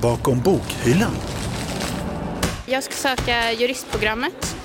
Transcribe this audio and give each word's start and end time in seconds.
bakom 0.00 0.40
bokhyllan. 0.40 1.16
Jag 2.66 2.84
ska 2.84 2.94
söka 2.94 3.52
juristprogrammet. 3.52 4.56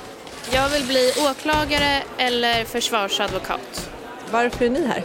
Jag 0.53 0.69
vill 0.69 0.83
bli 0.87 1.11
åklagare 1.29 2.03
eller 2.17 2.63
försvarsadvokat. 2.65 3.89
Varför 4.31 4.65
är 4.65 4.69
ni 4.69 4.87
här? 4.87 5.03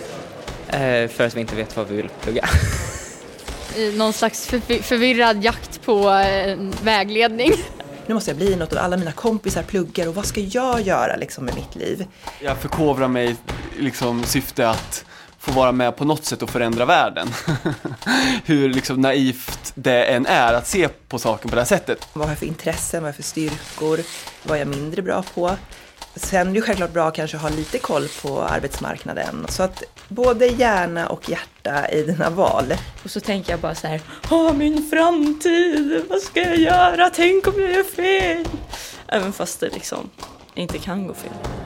Eh, 1.02 1.08
för 1.08 1.26
att 1.26 1.36
vi 1.36 1.40
inte 1.40 1.56
vet 1.56 1.76
vad 1.76 1.88
vi 1.88 1.96
vill 1.96 2.08
plugga. 2.22 2.48
Någon 3.96 4.12
slags 4.12 4.48
förvi- 4.50 4.82
förvirrad 4.82 5.44
jakt 5.44 5.82
på 5.84 6.10
eh, 6.10 6.56
vägledning. 6.82 7.52
Nu 8.06 8.14
måste 8.14 8.30
jag 8.30 8.36
bli 8.38 8.56
något 8.56 8.72
och 8.72 8.82
alla 8.82 8.96
mina 8.96 9.12
kompisar 9.12 9.62
pluggar 9.62 10.08
och 10.08 10.14
vad 10.14 10.26
ska 10.26 10.40
jag 10.40 10.80
göra 10.80 11.16
liksom 11.16 11.44
med 11.44 11.54
mitt 11.54 11.74
liv? 11.76 12.06
Jag 12.40 12.56
förkovrar 12.58 13.08
mig 13.08 13.36
liksom 13.78 14.24
syfte 14.24 14.70
att 14.70 15.04
få 15.48 15.60
vara 15.60 15.72
med 15.72 15.96
på 15.96 16.04
något 16.04 16.24
sätt 16.24 16.42
och 16.42 16.50
förändra 16.50 16.84
världen. 16.84 17.28
Hur 18.44 18.68
liksom 18.68 19.00
naivt 19.00 19.72
det 19.74 20.04
än 20.04 20.26
är 20.26 20.54
att 20.54 20.66
se 20.66 20.88
på 20.88 21.18
saken 21.18 21.50
på 21.50 21.54
det 21.56 21.60
här 21.60 21.66
sättet. 21.66 22.08
Vad 22.12 22.24
har 22.24 22.32
jag 22.32 22.38
för 22.38 22.46
intressen, 22.46 23.02
vad 23.02 23.02
har 23.02 23.08
jag 23.08 23.16
för 23.16 23.22
styrkor, 23.22 24.00
vad 24.42 24.56
är 24.56 24.58
jag 24.58 24.68
mindre 24.68 25.02
bra 25.02 25.24
på? 25.34 25.56
Sen 26.14 26.48
är 26.48 26.54
det 26.54 26.60
självklart 26.60 26.92
bra 26.92 27.08
att 27.08 27.14
kanske 27.14 27.36
ha 27.36 27.48
lite 27.48 27.78
koll 27.78 28.08
på 28.22 28.42
arbetsmarknaden. 28.42 29.46
Så 29.48 29.62
att 29.62 29.82
både 30.08 30.46
hjärna 30.46 31.08
och 31.08 31.30
hjärta 31.30 31.88
i 31.88 32.02
dina 32.02 32.30
val. 32.30 32.74
Och 33.04 33.10
så 33.10 33.20
tänker 33.20 33.50
jag 33.50 33.60
bara 33.60 33.74
så 33.74 33.86
här, 33.86 34.00
åh 34.30 34.54
min 34.54 34.90
framtid, 34.90 36.04
vad 36.08 36.20
ska 36.20 36.40
jag 36.40 36.56
göra? 36.56 37.10
Tänk 37.14 37.46
om 37.46 37.54
jag 37.60 37.72
gör 37.72 37.84
fel? 37.84 38.44
Även 39.06 39.32
fast 39.32 39.60
det 39.60 39.68
liksom 39.68 40.10
inte 40.54 40.78
kan 40.78 41.06
gå 41.06 41.14
fel. 41.14 41.57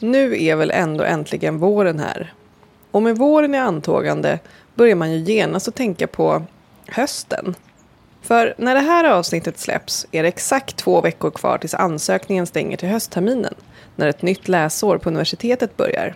Nu 0.00 0.44
är 0.44 0.56
väl 0.56 0.70
ändå 0.70 1.04
äntligen 1.04 1.58
våren 1.58 1.98
här. 1.98 2.34
Och 2.90 3.02
med 3.02 3.16
våren 3.16 3.54
i 3.54 3.58
antågande 3.58 4.38
börjar 4.74 4.96
man 4.96 5.12
ju 5.12 5.18
genast 5.18 5.68
att 5.68 5.74
tänka 5.74 6.06
på 6.06 6.42
hösten. 6.86 7.54
För 8.22 8.54
när 8.58 8.74
det 8.74 8.80
här 8.80 9.04
avsnittet 9.04 9.58
släpps 9.58 10.06
är 10.12 10.22
det 10.22 10.28
exakt 10.28 10.76
två 10.76 11.00
veckor 11.00 11.30
kvar 11.30 11.58
tills 11.58 11.74
ansökningen 11.74 12.46
stänger 12.46 12.76
till 12.76 12.88
höstterminen, 12.88 13.54
när 13.96 14.08
ett 14.08 14.22
nytt 14.22 14.48
läsår 14.48 14.98
på 14.98 15.08
universitetet 15.08 15.76
börjar. 15.76 16.14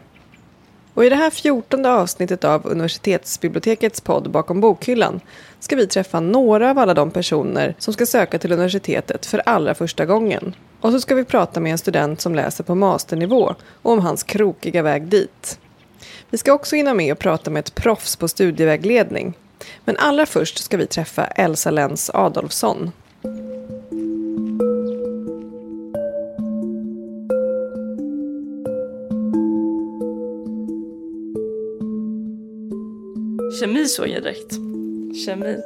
Och 0.95 1.05
i 1.05 1.09
det 1.09 1.17
här 1.17 1.31
fjortonde 1.31 1.93
avsnittet 1.93 2.45
av 2.45 2.67
universitetsbibliotekets 2.67 4.01
podd 4.01 4.31
Bakom 4.31 4.61
bokhyllan 4.61 5.21
ska 5.61 5.77
vi 5.77 5.87
träffa 5.87 6.21
några 6.21 6.71
av 6.71 6.79
alla 6.79 6.95
de 6.95 7.11
personer 7.11 7.75
som 7.79 7.95
ska 7.95 8.07
söka 8.07 8.39
till 8.39 8.53
universitetet 8.53 9.27
för 9.27 9.43
allra 9.47 9.75
första 9.75 10.05
gången. 10.05 10.55
Och 10.85 10.93
så 10.93 11.01
ska 11.01 11.15
vi 11.15 11.25
prata 11.25 11.61
med 11.61 11.73
en 11.73 11.79
student 11.79 12.21
som 12.21 12.35
läser 12.35 12.65
på 12.65 12.75
masternivå 12.75 13.55
och 13.83 13.93
om 13.93 13.99
hans 14.01 14.23
krokiga 14.23 14.83
väg 14.83 15.07
dit. 15.07 15.59
Vi 16.31 16.39
ska 16.39 16.53
också 16.53 16.77
hinna 16.77 16.95
med 16.95 17.13
att 17.13 17.19
prata 17.19 17.51
med 17.51 17.61
ett 17.61 17.75
proffs 17.75 18.17
på 18.17 18.29
studievägledning. 18.29 19.35
Men 19.85 19.97
allra 19.97 20.27
först 20.27 20.59
ska 20.59 20.77
vi 20.77 20.87
träffa 20.87 21.27
Elsa 21.27 21.71
Lenz 21.71 22.11
Adolfsson. 22.15 22.91
Kemi 33.61 33.87
såg 33.87 34.09
jag 34.09 34.23
direkt. 34.23 34.53
Kemi. 35.27 35.57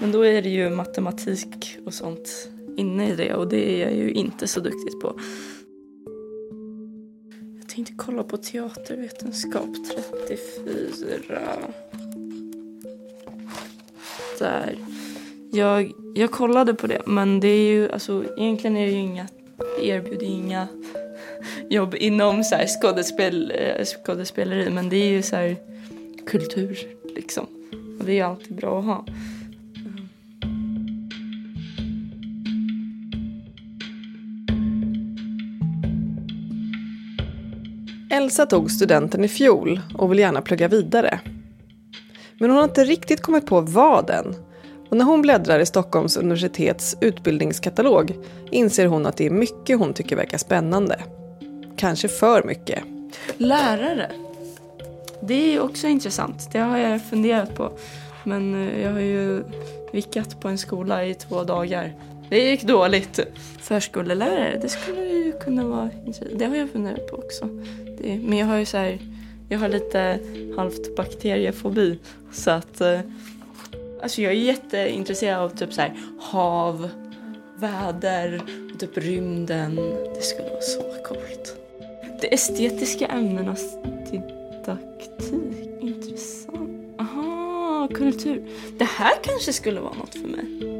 Men 0.00 0.12
då 0.12 0.26
är 0.26 0.42
det 0.42 0.48
ju 0.48 0.70
matematik 0.70 1.78
och 1.86 1.94
sånt 1.94 2.51
inne 2.76 3.12
i 3.12 3.16
det 3.16 3.34
och 3.34 3.48
det 3.48 3.82
är 3.82 3.84
jag 3.84 3.94
ju 3.94 4.12
inte 4.12 4.46
så 4.46 4.60
duktigt 4.60 5.00
på. 5.00 5.20
Jag 7.58 7.68
tänkte 7.68 7.94
kolla 7.96 8.22
på 8.22 8.36
teatervetenskap 8.36 9.68
34. 10.26 11.40
Där. 14.38 14.76
Jag, 15.52 15.92
jag 16.14 16.30
kollade 16.30 16.74
på 16.74 16.86
det 16.86 17.02
men 17.06 17.40
det 17.40 17.48
är 17.48 17.72
ju 17.72 17.90
alltså 17.90 18.24
egentligen 18.36 18.76
är 18.76 18.86
det 18.86 18.92
ju 18.92 18.98
inga, 18.98 19.26
erbjuder 19.80 20.26
ju 20.26 20.32
inga 20.32 20.68
jobb 21.70 21.94
inom 21.94 22.44
så 22.44 22.54
här 22.54 22.66
skådespel, 22.66 23.52
eh, 23.54 23.84
skådespeleri 23.84 24.70
men 24.70 24.88
det 24.88 24.96
är 24.96 25.10
ju 25.10 25.22
så 25.22 25.36
här 25.36 25.56
kultur 26.26 26.78
liksom. 27.14 27.46
Och 27.98 28.04
det 28.04 28.12
är 28.12 28.16
ju 28.16 28.20
alltid 28.20 28.56
bra 28.56 28.78
att 28.78 28.84
ha. 28.84 29.04
Elsa 38.12 38.46
tog 38.46 38.70
studenten 38.70 39.24
i 39.24 39.28
fjol 39.28 39.80
och 39.94 40.10
vill 40.10 40.18
gärna 40.18 40.42
plugga 40.42 40.68
vidare. 40.68 41.20
Men 42.38 42.50
hon 42.50 42.56
har 42.56 42.64
inte 42.64 42.84
riktigt 42.84 43.20
kommit 43.20 43.46
på 43.46 43.60
vad 43.60 44.10
än. 44.10 44.34
Och 44.90 44.96
när 44.96 45.04
hon 45.04 45.22
bläddrar 45.22 45.60
i 45.60 45.66
Stockholms 45.66 46.16
universitets 46.16 46.96
utbildningskatalog 47.00 48.14
inser 48.50 48.86
hon 48.86 49.06
att 49.06 49.16
det 49.16 49.26
är 49.26 49.30
mycket 49.30 49.78
hon 49.78 49.94
tycker 49.94 50.16
verkar 50.16 50.38
spännande. 50.38 51.00
Kanske 51.76 52.08
för 52.08 52.42
mycket. 52.42 52.84
Lärare. 53.36 54.10
Det 55.20 55.54
är 55.54 55.60
också 55.60 55.86
intressant. 55.86 56.48
Det 56.52 56.58
har 56.58 56.78
jag 56.78 57.04
funderat 57.04 57.54
på. 57.54 57.72
Men 58.24 58.68
eh, 58.68 58.82
jag 58.82 58.92
har 58.92 59.00
ju 59.00 59.44
vickat 59.92 60.40
på 60.40 60.48
en 60.48 60.58
skola 60.58 61.04
i 61.04 61.14
två 61.14 61.44
dagar. 61.44 61.92
Det 62.32 62.50
gick 62.50 62.62
dåligt. 62.62 63.20
Förskolelärare, 63.60 64.58
det 64.62 64.68
skulle 64.68 65.04
ju 65.04 65.32
kunna 65.32 65.64
vara 65.64 65.90
intressant. 66.06 66.38
Det 66.38 66.44
har 66.44 66.56
jag 66.56 66.70
funderat 66.70 67.06
på 67.06 67.16
också. 67.16 67.48
Det, 67.98 68.20
men 68.22 68.38
jag 68.38 68.46
har 68.46 68.56
ju 68.56 68.64
så 68.64 68.76
här, 68.76 68.98
jag 69.48 69.58
har 69.58 69.68
lite 69.68 70.18
halvt 70.56 70.96
bakteriefobi. 70.96 71.98
Så 72.32 72.50
att, 72.50 72.80
eh, 72.80 73.00
alltså 74.02 74.22
jag 74.22 74.32
är 74.32 74.36
jätteintresserad 74.36 75.42
av 75.42 75.48
typ 75.48 75.72
så 75.72 75.80
här 75.80 75.94
hav, 76.20 76.88
väder, 77.56 78.42
typ 78.78 78.98
rymden. 78.98 79.76
Det 80.14 80.22
skulle 80.22 80.48
vara 80.48 80.60
så 80.60 80.82
coolt. 81.04 81.56
Det 82.20 82.34
estetiska 82.34 83.06
ämnenas 83.06 83.76
didaktik, 84.10 85.70
intressant. 85.80 87.00
Aha, 87.00 87.88
kultur. 87.94 88.48
Det 88.78 88.84
här 88.84 89.14
kanske 89.22 89.52
skulle 89.52 89.80
vara 89.80 89.94
något 89.94 90.14
för 90.14 90.28
mig. 90.28 90.71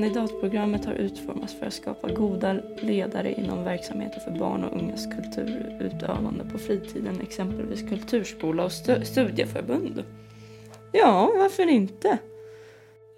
Kandidatprogrammet 0.00 0.84
har 0.84 0.92
utformats 0.94 1.54
för 1.54 1.66
att 1.66 1.74
skapa 1.74 2.08
goda 2.08 2.56
ledare 2.76 3.32
inom 3.32 3.64
verksamheter 3.64 4.20
för 4.20 4.30
barn 4.30 4.64
och 4.64 4.76
ungas 4.76 5.06
kulturutövande 5.06 6.44
på 6.52 6.58
fritiden, 6.58 7.20
exempelvis 7.20 7.88
kulturskola 7.88 8.64
och 8.64 8.70
stu- 8.70 9.04
studieförbund. 9.04 10.04
Ja, 10.92 11.32
varför 11.38 11.70
inte? 11.70 12.08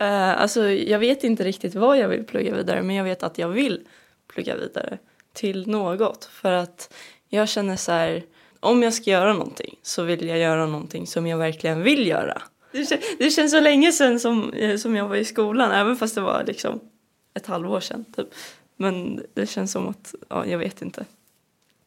Uh, 0.02 0.42
alltså, 0.42 0.70
jag 0.70 0.98
vet 0.98 1.24
inte 1.24 1.44
riktigt 1.44 1.74
vad 1.74 1.98
jag 1.98 2.08
vill 2.08 2.24
plugga 2.24 2.54
vidare, 2.54 2.82
men 2.82 2.96
jag 2.96 3.04
vet 3.04 3.22
att 3.22 3.38
jag 3.38 3.48
vill 3.48 3.80
plugga 4.34 4.56
vidare 4.56 4.98
till 5.32 5.68
något. 5.68 6.24
För 6.24 6.52
att 6.52 6.94
jag 7.28 7.48
känner 7.48 7.76
så 7.76 7.92
här, 7.92 8.22
om 8.60 8.82
jag 8.82 8.94
ska 8.94 9.10
göra 9.10 9.32
någonting 9.32 9.78
så 9.82 10.02
vill 10.02 10.28
jag 10.28 10.38
göra 10.38 10.66
någonting 10.66 11.06
som 11.06 11.26
jag 11.26 11.38
verkligen 11.38 11.82
vill 11.82 12.06
göra. 12.06 12.42
Det, 12.72 12.78
kän- 12.82 13.02
det 13.18 13.30
känns 13.30 13.50
så 13.52 13.60
länge 13.60 13.92
sedan 13.92 14.20
som, 14.20 14.52
eh, 14.52 14.76
som 14.76 14.96
jag 14.96 15.08
var 15.08 15.16
i 15.16 15.24
skolan, 15.24 15.72
även 15.72 15.96
fast 15.96 16.14
det 16.14 16.20
var 16.20 16.44
liksom 16.44 16.80
ett 17.34 17.46
halvår 17.46 17.80
sedan. 17.80 18.04
Typ. 18.16 18.28
Men 18.76 19.22
det 19.34 19.46
känns 19.46 19.72
som 19.72 19.88
att, 19.88 20.14
ja, 20.28 20.46
jag 20.46 20.58
vet 20.58 20.82
inte. 20.82 21.04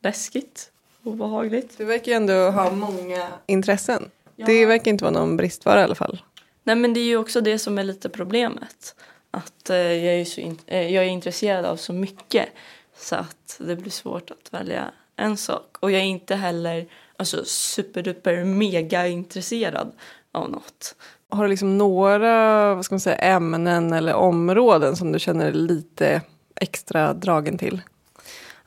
Läskigt, 0.04 0.72
obehagligt. 1.04 1.78
Du 1.78 1.86
verkar 1.86 2.12
ju 2.12 2.16
ändå 2.16 2.34
ha 2.34 2.72
många 2.72 3.28
intressen. 3.46 4.10
Det 4.36 4.66
verkar 4.66 4.92
inte 4.92 5.04
vara 5.04 5.14
någon 5.14 5.38
bristvara 5.38 5.80
i 5.82 5.84
alla 5.84 5.96
fall. 5.96 6.22
Nej 6.64 6.76
men 6.76 6.94
det 6.94 7.00
är 7.00 7.06
ju 7.06 7.18
också 7.18 7.42
det 7.42 7.60
som 7.60 7.78
är 7.78 7.84
lite 7.84 8.10
problemet. 8.10 8.96
Att 9.32 9.70
eh, 9.70 9.78
jag, 9.78 10.16
är 10.22 10.26
så 10.26 10.42
in- 10.42 10.60
eh, 10.66 10.94
jag 10.94 11.04
är 11.06 11.10
intresserad 11.10 11.66
av 11.66 11.78
så 11.78 11.94
mycket 11.94 12.50
så 12.98 13.16
att 13.16 13.58
det 13.60 13.76
blir 13.76 13.92
svårt 13.92 14.32
att 14.32 14.54
välja 14.54 14.92
en 15.16 15.38
sak. 15.38 15.78
Och 15.80 15.92
jag 15.92 16.02
är 16.02 16.06
inte 16.06 16.36
heller 16.36 16.88
alltså, 17.18 17.46
superduper 17.46 18.44
mega 18.44 19.08
intresserad 19.08 19.92
av 20.36 20.50
något. 20.50 20.96
Har 21.30 21.44
du 21.44 21.50
liksom 21.50 21.78
några 21.78 22.76
vad 22.76 22.86
ska 22.86 22.96
man 22.96 23.00
säga, 23.00 23.16
ämnen 23.16 23.94
eller 23.94 24.14
områden 24.14 24.96
som 24.96 25.12
du 25.12 25.20
känner 25.20 25.46
dig 25.46 25.54
lite 25.54 26.22
extra 26.56 27.14
dragen 27.14 27.58
till? 27.58 27.82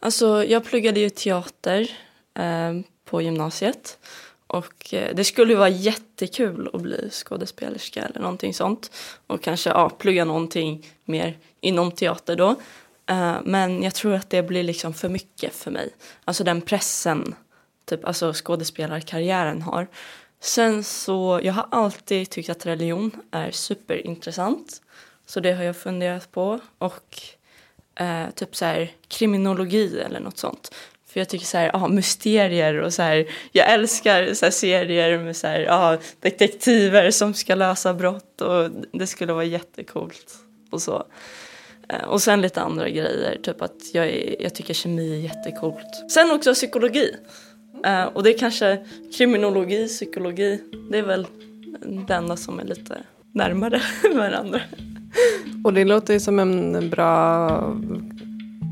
Alltså 0.00 0.44
jag 0.44 0.65
pluggade 0.65 1.00
ju 1.00 1.11
teater 1.11 1.91
eh, 2.35 2.75
på 3.05 3.23
gymnasiet. 3.23 3.99
Och 4.47 4.94
eh, 4.94 5.15
det 5.15 5.25
skulle 5.25 5.55
vara 5.55 5.69
jättekul 5.69 6.70
att 6.73 6.81
bli 6.81 7.09
skådespelerska 7.11 8.03
eller 8.03 8.20
någonting 8.20 8.55
sånt. 8.55 8.91
Och 9.26 9.43
kanske 9.43 9.70
ja, 9.70 9.91
plugga 9.91 10.25
någonting 10.25 10.87
mer 11.05 11.38
inom 11.61 11.93
teater 11.93 12.37
då. 12.37 12.50
Eh, 13.06 13.37
men 13.44 13.82
jag 13.82 13.94
tror 13.94 14.15
att 14.15 14.31
det 14.31 14.43
blir 14.43 14.62
liksom 14.62 14.94
för 14.94 15.09
mycket 15.09 15.55
för 15.55 15.70
mig. 15.70 15.94
Alltså 16.25 16.44
den 16.44 16.61
pressen 16.61 17.35
typ, 17.85 18.05
alltså 18.05 18.32
skådespelarkarriären 18.35 19.62
har. 19.62 19.88
Sen 20.40 20.85
så, 20.85 21.40
jag 21.43 21.52
har 21.52 21.67
alltid 21.70 22.31
tyckt 22.31 22.50
att 22.50 22.67
religion 22.67 23.11
är 23.31 23.50
superintressant. 23.50 24.82
Så 25.26 25.40
det 25.40 25.52
har 25.52 25.64
jag 25.64 25.76
funderat 25.76 26.32
på. 26.32 26.61
Och 26.79 27.20
eh, 28.00 28.31
typ 28.35 28.56
så 28.56 28.64
här 28.64 28.93
kriminologi 29.08 30.00
eller 30.00 30.20
något 30.20 30.38
sånt. 30.38 30.75
För 31.06 31.20
jag 31.20 31.29
tycker 31.29 31.46
så 31.46 31.58
här, 31.58 31.70
ah, 31.76 31.88
mysterier 31.88 32.75
och 32.81 32.94
så 32.94 33.02
här, 33.02 33.26
jag 33.52 33.73
älskar 33.73 34.35
så 34.35 34.46
här 34.46 34.50
serier 34.50 35.19
med 35.19 35.37
så 35.37 35.46
här, 35.46 35.61
ja, 35.61 35.99
detektiver 36.20 37.11
som 37.11 37.34
ska 37.34 37.55
lösa 37.55 37.94
brott 37.94 38.41
och 38.41 38.70
det 38.93 39.06
skulle 39.06 39.32
vara 39.32 39.44
jättekult 39.44 40.34
och 40.70 40.82
så. 40.82 41.06
Eh, 41.88 42.05
Och 42.05 42.23
sen 42.23 42.41
lite 42.41 42.61
andra 42.61 42.88
grejer, 42.88 43.38
typ 43.43 43.62
att 43.62 43.94
jag, 43.94 44.34
jag 44.41 44.55
tycker 44.55 44.75
kemi 44.75 45.12
är 45.12 45.20
jättecoolt. 45.20 46.11
Sen 46.12 46.31
också 46.31 46.55
psykologi. 46.55 47.14
Eh, 47.85 48.05
Och 48.05 48.23
det 48.23 48.35
är 48.35 48.38
kanske 48.38 48.79
kriminologi, 49.19 49.87
psykologi, 49.87 50.61
det 50.91 50.99
är 50.99 51.03
väl 51.03 51.26
det 52.06 52.15
enda 52.15 52.37
som 52.37 52.61
är 52.61 52.65
lite 52.65 52.97
närmare 53.35 53.81
varandra. 54.15 54.61
Och 55.65 55.73
det 55.75 55.85
låter 55.85 56.15
ju 56.15 56.20
som 56.20 56.38
en 56.38 56.91
bra 56.91 57.49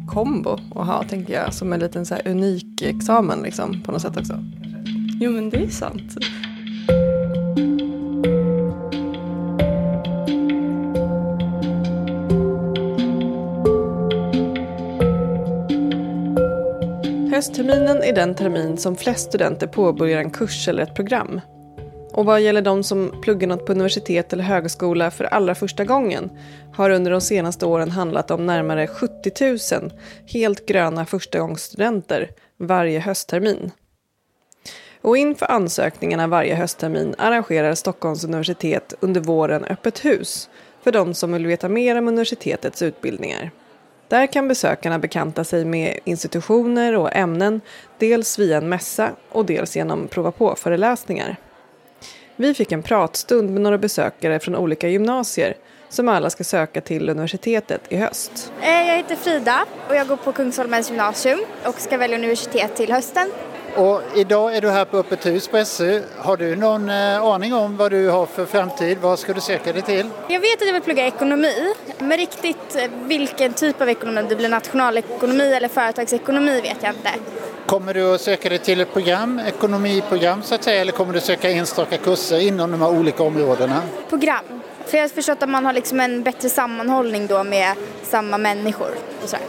kombo 0.08 0.50
att 0.74 0.86
ha, 0.86 1.02
tänker 1.02 1.34
jag. 1.34 1.54
Som 1.54 1.72
en 1.72 1.80
liten 1.80 2.06
så 2.06 2.16
unik 2.24 2.82
examen 2.82 3.42
liksom, 3.42 3.82
på 3.82 3.92
något 3.92 4.02
sätt 4.02 4.16
också. 4.16 4.38
Jo 5.20 5.30
men 5.32 5.50
det 5.50 5.56
är 5.56 5.68
sant. 5.68 6.16
Höstterminen 17.46 18.02
är 18.02 18.12
den 18.12 18.34
termin 18.34 18.76
som 18.76 18.96
flest 18.96 19.28
studenter 19.28 19.66
påbörjar 19.66 20.18
en 20.18 20.30
kurs 20.30 20.68
eller 20.68 20.82
ett 20.82 20.94
program. 20.94 21.40
Och 22.12 22.24
vad 22.24 22.40
gäller 22.40 22.62
de 22.62 22.82
som 22.82 23.12
pluggar 23.22 23.48
något 23.48 23.66
på 23.66 23.72
universitet 23.72 24.32
eller 24.32 24.44
högskola 24.44 25.10
för 25.10 25.24
allra 25.24 25.54
första 25.54 25.84
gången 25.84 26.30
har 26.74 26.90
under 26.90 27.10
de 27.10 27.20
senaste 27.20 27.66
åren 27.66 27.90
handlat 27.90 28.30
om 28.30 28.46
närmare 28.46 28.86
70 28.86 29.80
000 29.80 29.92
helt 30.26 30.66
gröna 30.66 31.06
förstagångsstudenter 31.06 32.30
varje 32.58 32.98
hösttermin. 32.98 33.70
Och 35.00 35.16
inför 35.16 35.50
ansökningarna 35.50 36.26
varje 36.26 36.54
hösttermin 36.54 37.14
arrangerar 37.18 37.74
Stockholms 37.74 38.24
universitet 38.24 38.94
under 39.00 39.20
våren 39.20 39.64
öppet 39.64 40.04
hus 40.04 40.48
för 40.82 40.92
de 40.92 41.14
som 41.14 41.32
vill 41.32 41.46
veta 41.46 41.68
mer 41.68 41.98
om 41.98 42.08
universitetets 42.08 42.82
utbildningar. 42.82 43.50
Där 44.08 44.26
kan 44.26 44.48
besökarna 44.48 44.98
bekanta 44.98 45.44
sig 45.44 45.64
med 45.64 45.98
institutioner 46.04 46.96
och 46.96 47.16
ämnen, 47.16 47.60
dels 47.98 48.38
via 48.38 48.56
en 48.56 48.68
mässa 48.68 49.10
och 49.28 49.46
dels 49.46 49.76
genom 49.76 50.08
prova 50.08 50.32
på-föreläsningar. 50.32 51.36
Vi 52.36 52.54
fick 52.54 52.72
en 52.72 52.82
pratstund 52.82 53.50
med 53.50 53.62
några 53.62 53.78
besökare 53.78 54.38
från 54.38 54.56
olika 54.56 54.88
gymnasier 54.88 55.54
som 55.88 56.08
alla 56.08 56.30
ska 56.30 56.44
söka 56.44 56.80
till 56.80 57.08
universitetet 57.08 57.80
i 57.88 57.96
höst. 57.96 58.52
Eh, 58.60 58.88
jag 58.88 58.96
heter 58.96 59.16
Frida 59.16 59.64
och 59.88 59.96
jag 59.96 60.08
går 60.08 60.16
på 60.16 60.32
Kungsholmens 60.32 60.90
gymnasium 60.90 61.40
och 61.64 61.80
ska 61.80 61.96
välja 61.96 62.18
universitet 62.18 62.76
till 62.76 62.92
hösten. 62.92 63.30
Och 63.76 64.02
idag 64.14 64.56
är 64.56 64.60
du 64.60 64.70
här 64.70 64.84
på 64.84 64.96
Öppet 64.96 65.26
hus 65.26 65.48
på 65.48 65.64
SU. 65.64 66.02
Har 66.18 66.36
du 66.36 66.56
någon 66.56 66.90
eh, 66.90 67.22
aning 67.22 67.54
om 67.54 67.76
vad 67.76 67.90
du 67.90 68.08
har 68.08 68.26
för 68.26 68.46
framtid? 68.46 68.98
Vad 69.00 69.18
ska 69.18 69.32
du 69.32 69.40
söka 69.40 69.72
dig 69.72 69.82
till? 69.82 70.06
Jag 70.28 70.40
vet 70.40 70.62
att 70.62 70.66
jag 70.66 70.72
vill 70.72 70.82
plugga 70.82 71.06
ekonomi, 71.06 71.74
men 71.98 72.18
riktigt 72.18 72.76
eh, 72.76 72.90
vilken 73.04 73.52
typ 73.52 73.80
av 73.80 73.88
ekonomi, 73.88 74.20
om 74.20 74.28
det 74.28 74.36
blir 74.36 74.48
nationalekonomi 74.48 75.52
eller 75.52 75.68
företagsekonomi 75.68 76.60
vet 76.60 76.76
jag 76.82 76.94
inte. 76.94 77.10
Kommer 77.66 77.94
du 77.94 78.14
att 78.14 78.20
söka 78.20 78.48
dig 78.48 78.58
till 78.58 78.80
ett 78.80 78.92
program, 78.92 79.40
ekonomiprogram 79.46 80.42
så 80.42 80.54
att 80.54 80.64
säga, 80.64 80.80
eller 80.80 80.92
kommer 80.92 81.12
du 81.12 81.20
söka 81.20 81.50
enstaka 81.50 81.96
kurser 81.96 82.38
inom 82.38 82.70
de 82.70 82.80
här 82.80 82.90
olika 82.90 83.22
områdena? 83.22 83.82
Program. 84.08 84.44
För 84.86 84.96
jag 84.96 85.04
har 85.04 85.08
förstått 85.08 85.42
att 85.42 85.48
man 85.48 85.66
har 85.66 85.72
liksom 85.72 86.00
en 86.00 86.22
bättre 86.22 86.48
sammanhållning 86.48 87.26
då 87.26 87.44
med 87.44 87.74
samma 88.02 88.38
människor 88.38 88.90
och 89.22 89.28
sådär. 89.28 89.46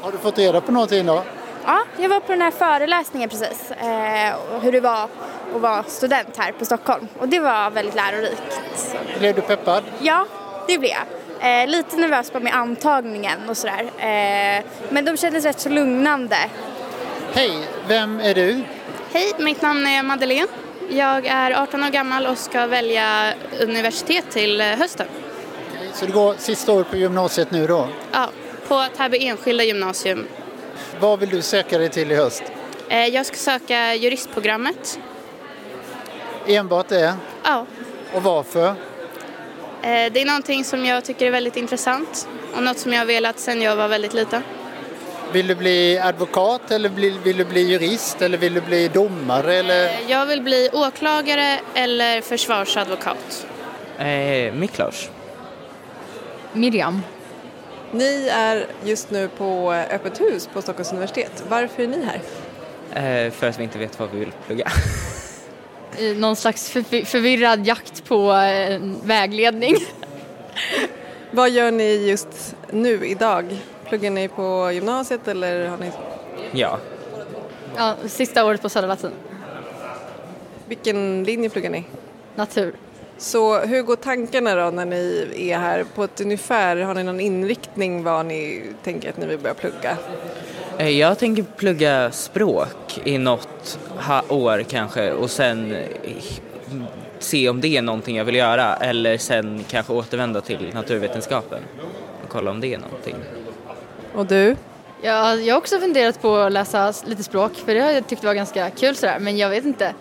Har 0.00 0.12
du 0.12 0.18
fått 0.18 0.38
reda 0.38 0.60
på 0.60 0.72
någonting 0.72 1.06
då? 1.06 1.22
Ja, 1.66 1.84
jag 1.98 2.08
var 2.08 2.20
på 2.20 2.32
den 2.32 2.42
här 2.42 2.50
föreläsningen 2.50 3.28
precis, 3.28 3.70
eh, 3.70 4.60
hur 4.62 4.72
det 4.72 4.80
var 4.80 5.08
att 5.54 5.60
vara 5.60 5.82
student 5.82 6.36
här 6.36 6.52
på 6.52 6.64
Stockholm 6.64 7.08
och 7.18 7.28
det 7.28 7.40
var 7.40 7.70
väldigt 7.70 7.94
lärorikt. 7.94 8.60
Blev 9.18 9.34
du 9.34 9.40
peppad? 9.40 9.84
Ja, 10.00 10.26
det 10.68 10.78
blev 10.78 10.90
jag. 10.90 11.62
Eh, 11.62 11.68
lite 11.68 11.96
nervös 11.96 12.30
på 12.30 12.40
med 12.40 12.54
antagningen 12.54 13.48
och 13.48 13.56
sådär. 13.56 13.82
Eh, 13.82 14.64
men 14.88 15.04
de 15.04 15.16
kändes 15.16 15.44
rätt 15.44 15.60
så 15.60 15.68
lugnande. 15.68 16.36
Hej, 17.34 17.58
vem 17.88 18.20
är 18.20 18.34
du? 18.34 18.62
Hej, 19.12 19.32
mitt 19.38 19.62
namn 19.62 19.86
är 19.86 20.02
Madeleine. 20.02 20.48
Jag 20.90 21.26
är 21.26 21.62
18 21.62 21.84
år 21.84 21.88
gammal 21.88 22.26
och 22.26 22.38
ska 22.38 22.66
välja 22.66 23.32
universitet 23.60 24.24
till 24.30 24.60
eh, 24.60 24.66
hösten. 24.66 25.06
Så 25.94 26.06
du 26.06 26.12
går 26.12 26.34
sista 26.38 26.72
året 26.72 26.90
på 26.90 26.96
gymnasiet 26.96 27.50
nu 27.50 27.66
då. 27.66 27.88
Ja, 28.12 28.28
på 28.68 28.84
Täby 28.96 29.26
enskilda 29.26 29.64
gymnasium. 29.64 30.26
Vad 31.00 31.18
vill 31.20 31.28
du 31.30 31.42
söka 31.42 31.78
dig 31.78 31.88
till 31.88 32.12
i 32.12 32.14
höst? 32.14 32.42
Eh, 32.88 33.06
Jag 33.06 33.26
ska 33.26 33.36
söka 33.36 33.94
juristprogrammet. 33.94 34.98
Enbart 36.46 36.88
det? 36.88 37.14
Ja, 37.44 37.66
Och 38.14 38.22
varför? 38.22 38.66
eh, 38.68 38.74
det 39.82 40.20
är 40.20 40.26
någonting 40.26 40.64
som 40.64 40.84
jag 40.86 41.04
tycker 41.04 41.26
är 41.26 41.30
väldigt 41.30 41.56
intressant 41.56 42.28
och 42.56 42.62
något 42.62 42.78
som 42.78 42.92
jag 42.92 43.00
har 43.00 43.06
velat 43.06 43.38
sedan 43.38 43.62
jag 43.62 43.76
var 43.76 43.88
väldigt 43.88 44.14
liten. 44.14 44.42
Vill 45.32 45.46
du 45.46 45.54
bli 45.54 45.98
advokat 45.98 46.70
eller 46.70 46.88
vill, 46.88 47.36
du 47.36 47.44
bli 47.44 47.60
jurist 47.60 48.22
eller 48.22 48.38
vill 48.38 48.54
du 48.54 48.60
bli 48.60 48.88
domare 48.88 49.54
eller? 49.54 49.84
Eh, 49.84 49.90
Jag 50.10 50.26
vill 50.26 50.42
bli 50.42 50.70
åklagare 50.72 51.60
eller 51.74 52.20
försvarsadvokat. 52.20 53.46
Eh, 53.98 54.52
Miklos. 54.54 55.10
Miriam. 56.52 57.02
Ni 57.92 58.28
är 58.32 58.66
just 58.84 59.10
nu 59.10 59.28
på 59.28 59.72
öppet 59.72 60.20
hus 60.20 60.48
på 60.52 60.62
Stockholms 60.62 60.90
universitet. 60.92 61.44
Varför 61.48 61.82
är 61.82 61.86
ni 61.86 62.04
här? 62.04 62.20
Eh, 63.26 63.30
för 63.32 63.46
att 63.48 63.58
vi 63.58 63.62
inte 63.62 63.78
vet 63.78 63.98
vad 64.00 64.10
vi 64.10 64.18
vill 64.18 64.32
plugga. 64.46 64.68
Någon 66.16 66.36
slags 66.36 66.72
förvi- 66.72 67.04
förvirrad 67.04 67.66
jakt 67.66 68.04
på 68.04 68.32
eh, 68.32 68.80
vägledning. 69.04 69.76
Vad 71.30 71.50
gör 71.50 71.70
ni 71.70 72.08
just 72.08 72.56
nu 72.70 73.06
idag? 73.06 73.56
Pluggar 73.88 74.10
ni 74.10 74.28
på 74.28 74.70
gymnasiet 74.72 75.28
eller 75.28 75.66
har 75.68 75.76
ni... 75.76 75.90
ja. 76.52 76.78
Ja, 77.76 77.94
sista 78.06 78.44
året 78.44 78.62
på 78.62 78.68
Södra 78.68 78.88
Latin. 78.88 79.10
Vilken 80.68 81.24
linje 81.24 81.50
pluggar 81.50 81.70
ni? 81.70 81.84
Natur. 82.34 82.74
Så 83.18 83.58
hur 83.58 83.82
går 83.82 83.96
tankarna 83.96 84.54
då 84.54 84.70
när 84.70 84.84
ni 84.84 85.28
är 85.50 85.58
här 85.58 85.84
på 85.94 86.04
ett 86.04 86.20
ungefär? 86.20 86.76
Har 86.76 86.94
ni 86.94 87.02
någon 87.02 87.20
inriktning 87.20 88.02
vad 88.02 88.26
ni 88.26 88.62
tänker 88.84 89.10
att 89.10 89.16
ni 89.16 89.26
vill 89.26 89.38
börja 89.38 89.54
plugga? 89.54 89.96
Eh, 90.78 90.88
jag 90.88 91.18
tänker 91.18 91.42
plugga 91.42 92.10
språk 92.10 93.00
i 93.04 93.18
något 93.18 93.78
år 94.28 94.62
kanske 94.68 95.12
och 95.12 95.30
sen 95.30 95.76
se 97.18 97.48
om 97.48 97.60
det 97.60 97.76
är 97.76 97.82
någonting 97.82 98.16
jag 98.16 98.24
vill 98.24 98.34
göra 98.34 98.76
eller 98.76 99.18
sen 99.18 99.64
kanske 99.68 99.92
återvända 99.92 100.40
till 100.40 100.70
naturvetenskapen 100.74 101.62
och 102.24 102.28
kolla 102.28 102.50
om 102.50 102.60
det 102.60 102.74
är 102.74 102.78
någonting. 102.78 103.14
Och 104.14 104.26
du? 104.26 104.56
Ja, 105.02 105.34
jag 105.34 105.54
har 105.54 105.58
också 105.58 105.78
funderat 105.78 106.22
på 106.22 106.36
att 106.36 106.52
läsa 106.52 106.92
lite 107.04 107.22
språk 107.22 107.52
för 107.54 107.74
det 107.74 107.80
har 107.80 107.90
jag 107.90 108.06
tyckt 108.06 108.24
var 108.24 108.34
ganska 108.34 108.70
kul 108.70 108.96
sådär 108.96 109.18
men 109.20 109.38
jag 109.38 109.50
vet 109.50 109.64
inte. 109.64 109.94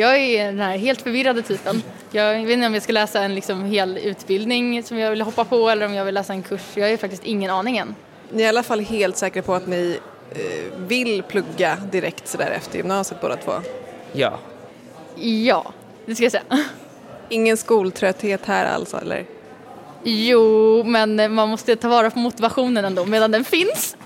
Jag 0.00 0.16
är 0.18 0.46
den 0.46 0.60
här 0.60 0.78
helt 0.78 1.02
förvirrade 1.02 1.42
typen. 1.42 1.82
Jag 2.10 2.34
vet 2.34 2.50
inte 2.50 2.66
om 2.66 2.74
jag 2.74 2.82
ska 2.82 2.92
läsa 2.92 3.22
en 3.22 3.34
liksom 3.34 3.64
hel 3.64 3.98
utbildning 3.98 4.82
som 4.82 4.98
jag 4.98 5.10
vill 5.10 5.20
hoppa 5.20 5.44
på 5.44 5.70
eller 5.70 5.86
om 5.86 5.94
jag 5.94 6.04
vill 6.04 6.14
läsa 6.14 6.32
en 6.32 6.42
kurs. 6.42 6.60
Jag 6.74 6.90
har 6.90 6.96
faktiskt 6.96 7.24
ingen 7.24 7.50
aning 7.50 7.76
än. 7.76 7.94
Ni 8.32 8.42
är 8.42 8.46
i 8.46 8.48
alla 8.48 8.62
fall 8.62 8.80
helt 8.80 9.16
säkra 9.16 9.42
på 9.42 9.54
att 9.54 9.66
ni 9.66 9.98
eh, 10.30 10.38
vill 10.78 11.22
plugga 11.22 11.76
direkt 11.92 12.28
sådär 12.28 12.50
efter 12.50 12.76
gymnasiet 12.76 13.20
båda 13.20 13.36
två? 13.36 13.52
Ja, 14.12 14.38
Ja, 15.16 15.72
det 16.06 16.14
ska 16.14 16.24
jag 16.24 16.32
säga. 16.32 16.44
Ingen 17.28 17.56
skoltrötthet 17.56 18.46
här 18.46 18.74
alltså 18.74 18.96
eller? 18.96 19.24
Jo, 20.02 20.82
men 20.84 21.34
man 21.34 21.48
måste 21.48 21.76
ta 21.76 21.88
vara 21.88 22.10
på 22.10 22.18
motivationen 22.18 22.84
ändå 22.84 23.04
medan 23.04 23.30
den 23.30 23.44
finns. 23.44 23.96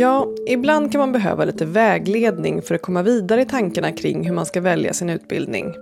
Ja, 0.00 0.28
ibland 0.46 0.92
kan 0.92 0.98
man 0.98 1.12
behöva 1.12 1.44
lite 1.44 1.64
vägledning 1.64 2.62
för 2.62 2.74
att 2.74 2.82
komma 2.82 3.02
vidare 3.02 3.42
i 3.42 3.44
tankarna 3.44 3.92
kring 3.92 4.24
hur 4.24 4.34
man 4.34 4.46
ska 4.46 4.60
välja 4.60 4.92
sin 4.92 5.10
utbildning. 5.10 5.74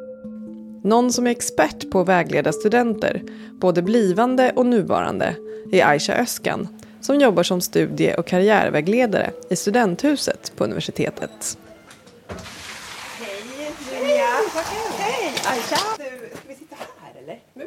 Någon 0.84 1.12
som 1.12 1.26
är 1.26 1.30
expert 1.30 1.90
på 1.90 2.00
att 2.00 2.08
vägleda 2.08 2.52
studenter, 2.52 3.22
både 3.60 3.82
blivande 3.82 4.52
och 4.56 4.66
nuvarande, 4.66 5.34
är 5.72 5.86
Aisha 5.86 6.14
Öskan 6.14 6.68
som 7.00 7.20
jobbar 7.20 7.42
som 7.42 7.60
studie 7.60 8.14
och 8.18 8.26
karriärvägledare 8.26 9.30
i 9.50 9.56
studenthuset 9.56 10.52
på 10.56 10.64
universitetet. 10.64 11.58
Nu 17.54 17.64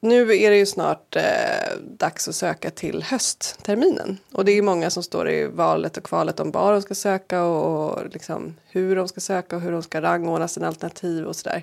nu 0.00 0.36
är 0.36 0.50
det 0.50 0.56
ju 0.56 0.66
snart 0.66 1.16
eh, 1.16 1.76
dags 1.80 2.28
att 2.28 2.34
söka 2.34 2.70
till 2.70 3.02
höstterminen. 3.02 4.18
Och 4.32 4.44
det 4.44 4.52
är 4.52 4.56
ju 4.56 4.62
många 4.62 4.90
som 4.90 5.02
står 5.02 5.30
i 5.30 5.46
valet 5.46 5.96
och 5.96 6.04
kvalet 6.04 6.40
om 6.40 6.50
var 6.50 6.72
de 6.72 6.82
ska 6.82 6.94
söka 6.94 7.44
och, 7.44 7.90
och 7.90 8.08
liksom 8.08 8.56
hur 8.70 8.96
de 8.96 9.08
ska 9.08 9.20
söka 9.20 9.56
och 9.56 9.62
hur 9.62 9.72
de 9.72 9.82
ska 9.82 10.02
rangordna 10.02 10.48
sina 10.48 10.66
alternativ 10.66 11.24
och 11.24 11.36
sådär. 11.36 11.62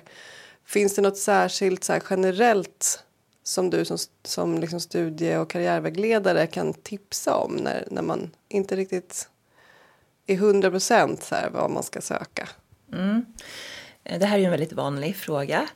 Finns 0.64 0.94
det 0.94 1.02
något 1.02 1.18
särskilt 1.18 1.84
så 1.84 1.92
här, 1.92 2.02
generellt 2.10 3.04
som 3.42 3.70
du 3.70 3.84
som, 3.84 3.98
som 4.24 4.58
liksom 4.58 4.80
studie 4.80 5.36
och 5.36 5.50
karriärvägledare 5.50 6.46
kan 6.46 6.74
tipsa 6.74 7.36
om 7.36 7.56
när, 7.56 7.88
när 7.90 8.02
man 8.02 8.30
inte 8.48 8.76
riktigt 8.76 9.28
är 10.26 10.36
hundra 10.36 10.70
procent 10.70 11.32
vad 11.52 11.70
man 11.70 11.82
ska 11.82 12.00
söka? 12.00 12.48
Mm. 12.92 13.26
Eh, 14.04 14.18
det 14.18 14.26
här 14.26 14.36
är 14.36 14.40
ju 14.40 14.44
en 14.44 14.50
väldigt 14.50 14.72
vanlig 14.72 15.16
fråga. 15.16 15.68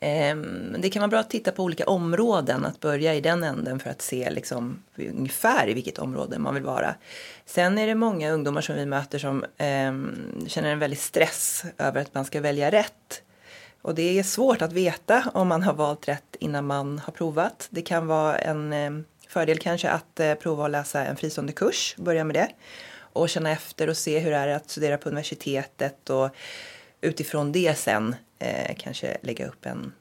Ehm, 0.00 0.76
det 0.78 0.90
kan 0.90 1.00
vara 1.00 1.08
bra 1.08 1.18
att 1.18 1.30
titta 1.30 1.52
på 1.52 1.62
olika 1.62 1.86
områden, 1.86 2.64
att 2.64 2.80
börja 2.80 3.14
i 3.14 3.20
den 3.20 3.44
änden 3.44 3.78
för 3.78 3.90
att 3.90 4.02
se 4.02 4.30
liksom 4.30 4.82
ungefär 4.96 5.68
i 5.68 5.74
vilket 5.74 5.98
område 5.98 6.38
man 6.38 6.54
vill 6.54 6.62
vara. 6.62 6.94
Sen 7.46 7.78
är 7.78 7.86
det 7.86 7.94
många 7.94 8.30
ungdomar 8.30 8.60
som 8.60 8.74
vi 8.76 8.86
möter 8.86 9.18
som 9.18 9.44
eh, 9.44 10.46
känner 10.48 10.72
en 10.72 10.78
väldig 10.78 10.98
stress 10.98 11.64
över 11.78 12.00
att 12.00 12.14
man 12.14 12.24
ska 12.24 12.40
välja 12.40 12.70
rätt. 12.70 13.22
Och 13.82 13.94
det 13.94 14.18
är 14.18 14.22
svårt 14.22 14.62
att 14.62 14.72
veta 14.72 15.30
om 15.34 15.48
man 15.48 15.62
har 15.62 15.74
valt 15.74 16.08
rätt 16.08 16.36
innan 16.40 16.66
man 16.66 16.98
har 16.98 17.12
provat. 17.12 17.68
Det 17.70 17.82
kan 17.82 18.06
vara 18.06 18.38
en 18.38 18.72
eh, 18.72 18.90
fördel 19.28 19.58
kanske 19.58 19.90
att 19.90 20.20
eh, 20.20 20.34
prova 20.34 20.64
att 20.64 20.70
läsa 20.70 21.04
en 21.04 21.16
fristående 21.16 21.52
kurs, 21.52 21.94
börja 21.98 22.24
med 22.24 22.36
det. 22.36 22.48
Och 22.98 23.28
känna 23.28 23.50
efter 23.50 23.88
och 23.88 23.96
se 23.96 24.18
hur 24.18 24.30
det 24.30 24.36
är 24.36 24.48
att 24.48 24.70
studera 24.70 24.98
på 24.98 25.08
universitetet 25.08 26.10
och 26.10 26.30
utifrån 27.00 27.52
det 27.52 27.78
sen 27.78 28.14
eh, 28.38 28.76
kanske 28.78 29.16
lägga 29.22 29.48
upp 29.48 29.66
en, 29.66 29.92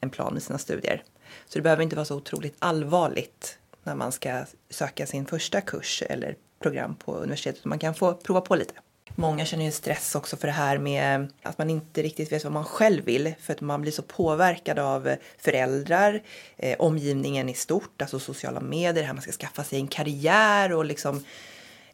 en 0.00 0.10
plan 0.10 0.32
med 0.32 0.42
sina 0.42 0.58
studier. 0.58 1.02
Så 1.46 1.58
det 1.58 1.62
behöver 1.62 1.82
inte 1.82 1.96
vara 1.96 2.06
så 2.06 2.16
otroligt 2.16 2.56
allvarligt 2.58 3.58
när 3.82 3.94
man 3.94 4.12
ska 4.12 4.44
söka 4.70 5.06
sin 5.06 5.26
första 5.26 5.60
kurs 5.60 6.02
eller 6.08 6.36
program 6.58 6.94
på 6.94 7.14
universitetet. 7.14 7.64
Man 7.64 7.78
kan 7.78 7.94
få 7.94 8.14
prova 8.14 8.40
på 8.40 8.56
lite. 8.56 8.74
Många 9.14 9.44
känner 9.44 9.64
ju 9.64 9.70
stress 9.70 10.14
också 10.14 10.36
för 10.36 10.46
det 10.46 10.52
här 10.52 10.78
med 10.78 11.32
att 11.42 11.58
man 11.58 11.70
inte 11.70 12.02
riktigt 12.02 12.32
vet 12.32 12.44
vad 12.44 12.52
man 12.52 12.64
själv 12.64 13.04
vill 13.04 13.34
för 13.40 13.52
att 13.52 13.60
man 13.60 13.82
blir 13.82 13.92
så 13.92 14.02
påverkad 14.02 14.78
av 14.78 15.16
föräldrar, 15.38 16.22
eh, 16.56 16.76
omgivningen 16.78 17.48
i 17.48 17.54
stort, 17.54 18.02
alltså 18.02 18.18
sociala 18.18 18.60
medier, 18.60 19.04
här 19.04 19.12
man 19.12 19.22
ska 19.22 19.32
skaffa 19.32 19.64
sig 19.64 19.78
en 19.78 19.88
karriär 19.88 20.72
och 20.72 20.84
liksom 20.84 21.24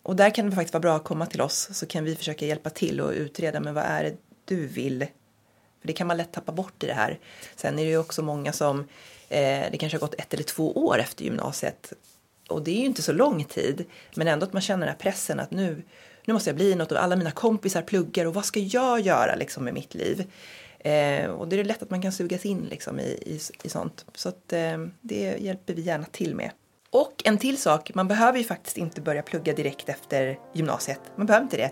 och 0.02 0.16
där 0.16 0.30
kan 0.30 0.50
det 0.50 0.56
faktiskt 0.56 0.74
vara 0.74 0.80
bra 0.80 0.96
att 0.96 1.04
komma 1.04 1.26
till 1.26 1.40
oss 1.40 1.68
så 1.72 1.86
kan 1.86 2.04
vi 2.04 2.16
försöka 2.16 2.46
hjälpa 2.46 2.70
till 2.70 3.00
och 3.00 3.10
utreda 3.12 3.60
men 3.60 3.74
vad 3.74 3.84
är 3.84 4.04
det 4.04 4.16
du 4.44 4.66
vill 4.66 5.06
för 5.84 5.88
det 5.88 5.92
kan 5.92 6.06
man 6.06 6.16
lätt 6.16 6.32
tappa 6.32 6.52
bort 6.52 6.82
i 6.82 6.86
det 6.86 6.94
här. 6.94 7.18
Sen 7.56 7.78
är 7.78 7.84
det 7.84 7.90
ju 7.90 7.98
också 7.98 8.22
många 8.22 8.52
som, 8.52 8.80
eh, 9.28 9.64
det 9.70 9.78
kanske 9.78 9.96
har 9.96 10.00
gått 10.00 10.14
ett 10.20 10.34
eller 10.34 10.44
två 10.44 10.72
år 10.72 10.98
efter 10.98 11.24
gymnasiet. 11.24 11.92
Och 12.48 12.62
det 12.62 12.70
är 12.70 12.78
ju 12.78 12.84
inte 12.84 13.02
så 13.02 13.12
lång 13.12 13.44
tid. 13.44 13.84
Men 14.14 14.28
ändå 14.28 14.46
att 14.46 14.52
man 14.52 14.62
känner 14.62 14.86
den 14.86 14.88
här 14.88 14.98
pressen 14.98 15.40
att 15.40 15.50
nu, 15.50 15.82
nu 16.24 16.34
måste 16.34 16.50
jag 16.50 16.56
bli 16.56 16.74
något 16.74 16.92
och 16.92 17.02
alla 17.02 17.16
mina 17.16 17.30
kompisar 17.30 17.82
pluggar 17.82 18.24
och 18.24 18.34
vad 18.34 18.44
ska 18.44 18.60
jag 18.60 19.00
göra 19.00 19.34
liksom 19.34 19.64
med 19.64 19.74
mitt 19.74 19.94
liv? 19.94 20.24
Eh, 20.78 21.26
och 21.26 21.48
det 21.48 21.60
är 21.60 21.64
lätt 21.64 21.82
att 21.82 21.90
man 21.90 22.02
kan 22.02 22.12
sugas 22.12 22.44
in 22.44 22.66
liksom 22.70 23.00
i, 23.00 23.02
i, 23.02 23.40
i 23.62 23.68
sånt. 23.68 24.04
Så 24.14 24.28
att, 24.28 24.52
eh, 24.52 24.78
det 25.00 25.36
hjälper 25.40 25.74
vi 25.74 25.82
gärna 25.82 26.04
till 26.04 26.34
med. 26.34 26.50
Och 26.90 27.22
en 27.24 27.38
till 27.38 27.58
sak, 27.58 27.90
man 27.94 28.08
behöver 28.08 28.38
ju 28.38 28.44
faktiskt 28.44 28.76
inte 28.76 29.00
börja 29.00 29.22
plugga 29.22 29.52
direkt 29.52 29.88
efter 29.88 30.38
gymnasiet. 30.52 31.00
Man 31.16 31.26
behöver 31.26 31.44
inte 31.44 31.56
det 31.56 31.70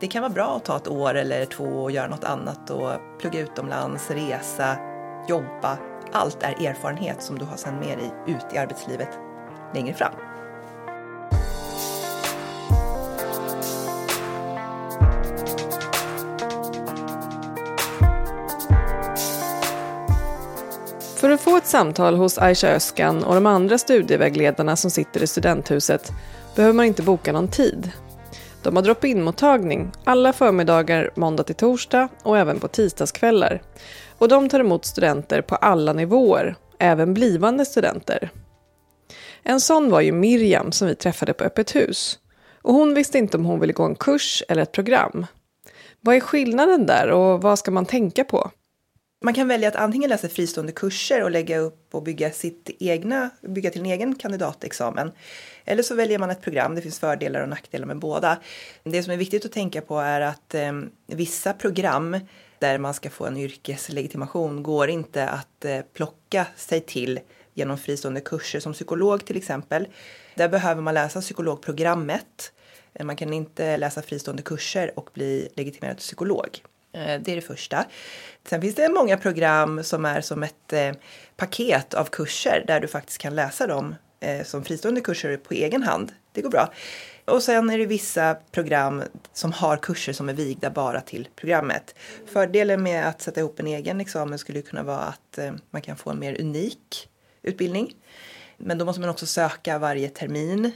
det 0.00 0.06
kan 0.06 0.22
vara 0.22 0.32
bra 0.32 0.56
att 0.56 0.64
ta 0.64 0.76
ett 0.76 0.88
år 0.88 1.14
eller 1.14 1.44
två 1.44 1.64
och 1.64 1.90
göra 1.90 2.08
något 2.08 2.24
annat 2.24 2.70
och 2.70 2.92
plugga 3.20 3.40
utomlands, 3.40 4.10
resa, 4.10 4.76
jobba. 5.28 5.78
Allt 6.12 6.42
är 6.42 6.66
erfarenhet 6.66 7.22
som 7.22 7.38
du 7.38 7.44
har 7.44 7.56
sen 7.56 7.74
med 7.74 7.98
dig 7.98 8.12
ut 8.26 8.54
i 8.54 8.58
arbetslivet 8.58 9.08
längre 9.74 9.94
fram. 9.94 10.12
För 21.16 21.30
att 21.30 21.40
få 21.40 21.56
ett 21.56 21.66
samtal 21.66 22.16
hos 22.16 22.38
Aisha 22.38 22.68
Öskan 22.68 23.24
och 23.24 23.34
de 23.34 23.46
andra 23.46 23.78
studievägledarna 23.78 24.76
som 24.76 24.90
sitter 24.90 25.22
i 25.22 25.26
studenthuset 25.26 26.12
behöver 26.56 26.74
man 26.74 26.84
inte 26.84 27.02
boka 27.02 27.32
någon 27.32 27.48
tid. 27.48 27.92
De 28.62 28.76
har 28.76 28.82
drop-in-mottagning 28.82 29.90
alla 30.04 30.32
förmiddagar 30.32 31.10
måndag 31.14 31.42
till 31.42 31.54
torsdag 31.54 32.08
och 32.22 32.38
även 32.38 32.60
på 32.60 32.68
tisdagskvällar. 32.68 33.62
Och 34.18 34.28
de 34.28 34.48
tar 34.48 34.60
emot 34.60 34.84
studenter 34.84 35.42
på 35.42 35.54
alla 35.54 35.92
nivåer, 35.92 36.56
även 36.78 37.14
blivande 37.14 37.64
studenter. 37.64 38.30
En 39.42 39.60
sån 39.60 39.90
var 39.90 40.00
ju 40.00 40.12
Miriam 40.12 40.72
som 40.72 40.88
vi 40.88 40.94
träffade 40.94 41.32
på 41.32 41.44
Öppet 41.44 41.76
hus. 41.76 42.18
Och 42.62 42.74
hon 42.74 42.94
visste 42.94 43.18
inte 43.18 43.36
om 43.36 43.44
hon 43.44 43.60
ville 43.60 43.72
gå 43.72 43.82
en 43.82 43.94
kurs 43.94 44.42
eller 44.48 44.62
ett 44.62 44.72
program. 44.72 45.26
Vad 46.00 46.16
är 46.16 46.20
skillnaden 46.20 46.86
där 46.86 47.10
och 47.10 47.42
vad 47.42 47.58
ska 47.58 47.70
man 47.70 47.86
tänka 47.86 48.24
på? 48.24 48.50
Man 49.20 49.34
kan 49.34 49.48
välja 49.48 49.68
att 49.68 49.76
antingen 49.76 50.10
läsa 50.10 50.28
fristående 50.28 50.72
kurser 50.72 51.22
och 51.22 51.30
lägga 51.30 51.58
upp 51.58 51.94
och 51.94 52.02
bygga, 52.02 52.30
sitt 52.30 52.70
egna, 52.78 53.30
bygga 53.40 53.70
till 53.70 53.80
en 53.80 53.86
egen 53.86 54.14
kandidatexamen. 54.14 55.12
Eller 55.64 55.82
så 55.82 55.94
väljer 55.94 56.18
man 56.18 56.30
ett 56.30 56.40
program, 56.40 56.74
det 56.74 56.82
finns 56.82 56.98
fördelar 56.98 57.42
och 57.42 57.48
nackdelar 57.48 57.86
med 57.86 57.98
båda. 57.98 58.38
Det 58.82 59.02
som 59.02 59.12
är 59.12 59.16
viktigt 59.16 59.44
att 59.44 59.52
tänka 59.52 59.80
på 59.80 59.98
är 59.98 60.20
att 60.20 60.54
eh, 60.54 60.72
vissa 61.06 61.52
program 61.52 62.16
där 62.58 62.78
man 62.78 62.94
ska 62.94 63.10
få 63.10 63.26
en 63.26 63.36
yrkeslegitimation 63.36 64.62
går 64.62 64.88
inte 64.88 65.28
att 65.28 65.64
eh, 65.64 65.80
plocka 65.92 66.46
sig 66.56 66.80
till 66.80 67.20
genom 67.54 67.78
fristående 67.78 68.20
kurser 68.20 68.60
som 68.60 68.72
psykolog 68.72 69.24
till 69.24 69.36
exempel. 69.36 69.88
Där 70.34 70.48
behöver 70.48 70.82
man 70.82 70.94
läsa 70.94 71.20
psykologprogrammet. 71.20 72.52
Man 73.02 73.16
kan 73.16 73.32
inte 73.32 73.76
läsa 73.76 74.02
fristående 74.02 74.42
kurser 74.42 74.98
och 74.98 75.10
bli 75.14 75.48
legitimerad 75.54 75.96
psykolog. 75.96 76.62
Eh, 76.92 77.20
det 77.20 77.32
är 77.32 77.36
det 77.36 77.40
första. 77.40 77.84
Sen 78.48 78.60
finns 78.60 78.74
det 78.74 78.88
många 78.88 79.16
program 79.16 79.84
som 79.84 80.04
är 80.04 80.20
som 80.20 80.42
ett 80.42 80.72
eh, 80.72 80.92
paket 81.36 81.94
av 81.94 82.04
kurser 82.04 82.64
där 82.66 82.80
du 82.80 82.88
faktiskt 82.88 83.18
kan 83.18 83.34
läsa 83.34 83.66
dem 83.66 83.94
eh, 84.20 84.44
som 84.44 84.64
fristående 84.64 85.00
kurser 85.00 85.36
på 85.36 85.54
egen 85.54 85.82
hand. 85.82 86.12
Det 86.32 86.42
går 86.42 86.50
bra. 86.50 86.72
Och 87.24 87.42
sen 87.42 87.70
är 87.70 87.78
det 87.78 87.86
vissa 87.86 88.34
program 88.34 89.02
som 89.32 89.52
har 89.52 89.76
kurser 89.76 90.12
som 90.12 90.28
är 90.28 90.32
vigda 90.32 90.70
bara 90.70 91.00
till 91.00 91.28
programmet. 91.36 91.94
Fördelen 92.26 92.82
med 92.82 93.08
att 93.08 93.22
sätta 93.22 93.40
ihop 93.40 93.60
en 93.60 93.66
egen 93.66 94.00
examen 94.00 94.38
skulle 94.38 94.62
kunna 94.62 94.82
vara 94.82 94.98
att 94.98 95.38
man 95.70 95.82
kan 95.82 95.96
få 95.96 96.10
en 96.10 96.18
mer 96.18 96.40
unik 96.40 97.08
utbildning. 97.42 97.94
Men 98.56 98.78
då 98.78 98.84
måste 98.84 99.00
man 99.00 99.10
också 99.10 99.26
söka 99.26 99.78
varje 99.78 100.08
termin 100.08 100.72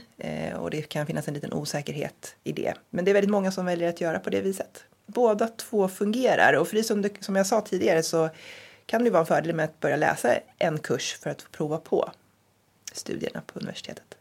och 0.55 0.69
det 0.69 0.81
kan 0.81 1.05
finnas 1.05 1.27
en 1.27 1.33
liten 1.33 1.53
osäkerhet 1.53 2.35
i 2.43 2.51
det. 2.51 2.73
Men 2.89 3.05
det 3.05 3.11
är 3.11 3.13
väldigt 3.13 3.31
många 3.31 3.51
som 3.51 3.65
väljer 3.65 3.89
att 3.89 4.01
göra 4.01 4.19
på 4.19 4.29
det 4.29 4.41
viset 4.41 4.85
båda 5.05 5.47
två 5.47 5.87
fungerar. 5.87 6.53
Och 6.53 6.67
för 6.67 6.75
det 6.75 6.83
som, 6.83 7.01
det, 7.01 7.23
som 7.23 7.35
jag 7.35 7.47
sa 7.47 7.61
tidigare 7.61 8.03
så 8.03 8.29
kan 8.85 9.03
det 9.03 9.09
vara 9.09 9.19
en 9.19 9.25
fördel 9.25 9.55
med 9.55 9.65
att 9.65 9.79
börja 9.79 9.95
läsa 9.95 10.35
en 10.57 10.77
kurs 10.77 11.17
för 11.21 11.29
att 11.29 11.41
få 11.41 11.49
prova 11.51 11.77
på 11.77 12.11
studierna 12.93 13.41
på 13.47 13.59
universitetet. 13.59 14.15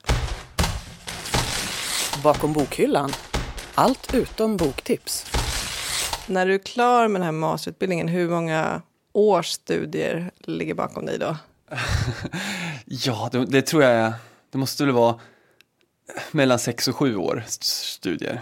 Bakom 2.25 2.53
bokhyllan. 2.53 3.13
Allt 3.75 4.15
utom 4.15 4.57
boktips. 4.57 5.27
När 6.27 6.47
du 6.47 6.55
är 6.55 6.59
klar 6.59 7.09
med 7.09 7.21
den 7.21 7.25
här 7.25 7.33
masterutbildningen, 7.33 8.09
hur 8.09 8.29
många 8.29 8.83
års 9.13 9.47
studier 9.47 10.31
ligger 10.39 10.75
bakom 10.75 11.07
dig 11.07 11.19
då? 11.19 11.37
ja, 12.85 13.29
det, 13.33 13.47
det, 13.47 13.63
tror 13.63 13.83
jag, 13.83 14.13
det 14.51 14.59
måste 14.59 14.85
väl 14.85 14.95
vara 14.95 15.21
mellan 16.31 16.59
sex 16.59 16.89
och 16.89 16.97
sju 16.97 17.17
år 17.17 17.45
studier. 17.47 18.41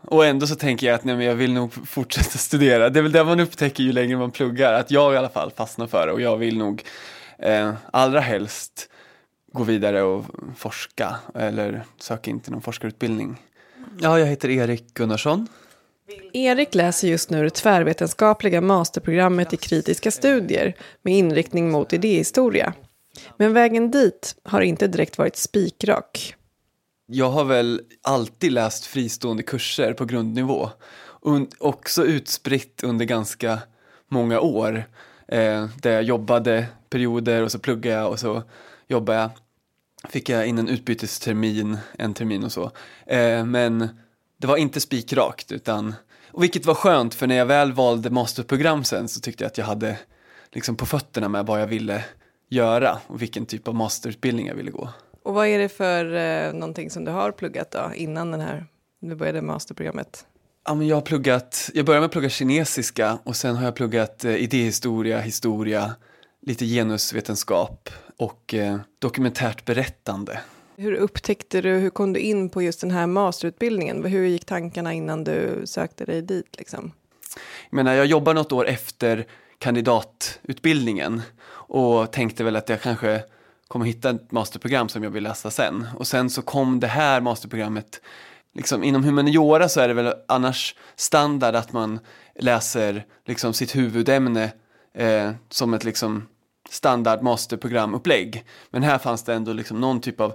Och 0.00 0.26
ändå 0.26 0.46
så 0.46 0.54
tänker 0.54 0.86
jag 0.86 0.94
att 0.94 1.04
nej, 1.04 1.16
men 1.16 1.26
jag 1.26 1.34
vill 1.34 1.52
nog 1.52 1.88
fortsätta 1.88 2.38
studera. 2.38 2.88
Det 2.88 2.98
är 2.98 3.02
väl 3.02 3.12
det 3.12 3.24
man 3.24 3.40
upptäcker 3.40 3.82
ju 3.82 3.92
längre 3.92 4.16
man 4.16 4.30
pluggar, 4.30 4.72
att 4.72 4.90
jag 4.90 5.14
i 5.14 5.16
alla 5.16 5.28
fall 5.28 5.50
fastnar 5.50 5.86
för 5.86 6.06
det 6.06 6.12
och 6.12 6.20
jag 6.20 6.36
vill 6.36 6.58
nog 6.58 6.84
eh, 7.38 7.72
allra 7.92 8.20
helst 8.20 8.88
gå 9.52 9.64
vidare 9.64 10.02
och 10.02 10.24
forska 10.56 11.16
eller 11.34 11.84
söka 11.98 12.30
in 12.30 12.40
till 12.40 12.52
någon 12.52 12.62
forskarutbildning. 12.62 13.42
Ja, 14.00 14.18
jag 14.18 14.26
heter 14.26 14.50
Erik 14.50 14.94
Gunnarsson. 14.94 15.46
Erik 16.32 16.74
läser 16.74 17.08
just 17.08 17.30
nu 17.30 17.44
det 17.44 17.50
tvärvetenskapliga 17.50 18.60
masterprogrammet 18.60 19.52
i 19.52 19.56
kritiska 19.56 20.10
studier 20.10 20.74
med 21.02 21.14
inriktning 21.14 21.70
mot 21.70 21.92
idéhistoria. 21.92 22.72
Men 23.36 23.52
vägen 23.52 23.90
dit 23.90 24.36
har 24.42 24.60
inte 24.60 24.86
direkt 24.86 25.18
varit 25.18 25.36
spikrak 25.36 26.34
jag 27.10 27.30
har 27.30 27.44
väl 27.44 27.80
alltid 28.02 28.52
läst 28.52 28.86
fristående 28.86 29.42
kurser 29.42 29.92
på 29.92 30.04
grundnivå. 30.04 30.70
Och 31.00 31.48
också 31.58 32.04
utspritt 32.04 32.82
under 32.84 33.04
ganska 33.04 33.58
många 34.08 34.40
år. 34.40 34.84
Eh, 35.28 35.66
där 35.82 35.92
jag 35.92 36.02
jobbade 36.02 36.66
perioder 36.90 37.42
och 37.42 37.52
så 37.52 37.58
pluggade 37.58 37.96
jag 37.96 38.10
och 38.10 38.18
så 38.18 38.42
jobbade 38.88 39.18
jag. 39.18 39.30
Fick 40.10 40.28
jag 40.28 40.46
in 40.46 40.58
en 40.58 40.68
utbytestermin, 40.68 41.78
en 41.98 42.14
termin 42.14 42.44
och 42.44 42.52
så. 42.52 42.70
Eh, 43.06 43.44
men 43.44 43.88
det 44.36 44.46
var 44.46 44.56
inte 44.56 44.80
spikrakt 44.80 45.52
utan, 45.52 45.94
och 46.32 46.42
vilket 46.42 46.66
var 46.66 46.74
skönt 46.74 47.14
för 47.14 47.26
när 47.26 47.36
jag 47.36 47.46
väl 47.46 47.72
valde 47.72 48.10
masterprogram 48.10 48.84
sen 48.84 49.08
så 49.08 49.20
tyckte 49.20 49.44
jag 49.44 49.48
att 49.48 49.58
jag 49.58 49.66
hade 49.66 49.98
liksom 50.52 50.76
på 50.76 50.86
fötterna 50.86 51.28
med 51.28 51.46
vad 51.46 51.60
jag 51.60 51.66
ville 51.66 52.04
göra 52.48 52.98
och 53.06 53.22
vilken 53.22 53.46
typ 53.46 53.68
av 53.68 53.74
masterutbildning 53.74 54.46
jag 54.46 54.54
ville 54.54 54.70
gå. 54.70 54.88
Och 55.28 55.34
vad 55.34 55.46
är 55.46 55.58
det 55.58 55.68
för 55.68 56.14
eh, 56.14 56.52
någonting 56.52 56.90
som 56.90 57.04
du 57.04 57.10
har 57.10 57.32
pluggat 57.32 57.70
då 57.70 57.90
innan 57.94 58.30
den 58.30 58.40
här, 58.40 58.66
du 59.00 59.14
började 59.14 59.42
masterprogrammet? 59.42 60.26
Ja, 60.64 60.74
men 60.74 60.86
jag 60.86 60.96
har 60.96 61.00
pluggat, 61.00 61.70
jag 61.74 61.86
började 61.86 62.00
med 62.00 62.06
att 62.06 62.12
plugga 62.12 62.28
kinesiska 62.28 63.18
och 63.24 63.36
sen 63.36 63.56
har 63.56 63.64
jag 63.64 63.74
pluggat 63.74 64.24
eh, 64.24 64.36
idéhistoria, 64.36 65.20
historia, 65.20 65.94
lite 66.42 66.64
genusvetenskap 66.66 67.90
och 68.18 68.54
eh, 68.54 68.78
dokumentärt 68.98 69.64
berättande. 69.64 70.40
Hur 70.76 70.92
upptäckte 70.92 71.60
du, 71.60 71.70
hur 71.70 71.90
kom 71.90 72.12
du 72.12 72.20
in 72.20 72.50
på 72.50 72.62
just 72.62 72.80
den 72.80 72.90
här 72.90 73.06
masterutbildningen? 73.06 74.04
Hur 74.04 74.26
gick 74.26 74.44
tankarna 74.44 74.92
innan 74.92 75.24
du 75.24 75.62
sökte 75.64 76.04
dig 76.04 76.22
dit? 76.22 76.58
Liksom? 76.58 76.92
Jag 77.70 77.76
menar, 77.76 77.94
jag 77.94 78.06
jobbade 78.06 78.40
något 78.40 78.52
år 78.52 78.66
efter 78.66 79.26
kandidatutbildningen 79.58 81.22
och 81.50 82.12
tänkte 82.12 82.44
väl 82.44 82.56
att 82.56 82.68
jag 82.68 82.82
kanske 82.82 83.22
kommer 83.68 83.86
hitta 83.86 84.10
ett 84.10 84.32
masterprogram 84.32 84.88
som 84.88 85.02
jag 85.02 85.10
vill 85.10 85.22
läsa 85.22 85.50
sen. 85.50 85.86
Och 85.96 86.06
sen 86.06 86.30
så 86.30 86.42
kom 86.42 86.80
det 86.80 86.86
här 86.86 87.20
masterprogrammet 87.20 88.00
liksom, 88.54 88.84
inom 88.84 89.04
humaniora 89.04 89.68
så 89.68 89.80
är 89.80 89.88
det 89.88 89.94
väl 89.94 90.14
annars 90.28 90.74
standard 90.96 91.54
att 91.54 91.72
man 91.72 92.00
läser 92.38 93.06
liksom, 93.26 93.52
sitt 93.52 93.76
huvudämne 93.76 94.52
eh, 94.94 95.30
som 95.48 95.74
ett 95.74 95.84
liksom, 95.84 96.28
standard 96.70 97.22
masterprogramupplägg. 97.22 98.44
Men 98.70 98.82
här 98.82 98.98
fanns 98.98 99.22
det 99.22 99.34
ändå 99.34 99.52
liksom, 99.52 99.80
någon 99.80 100.00
typ 100.00 100.20
av 100.20 100.34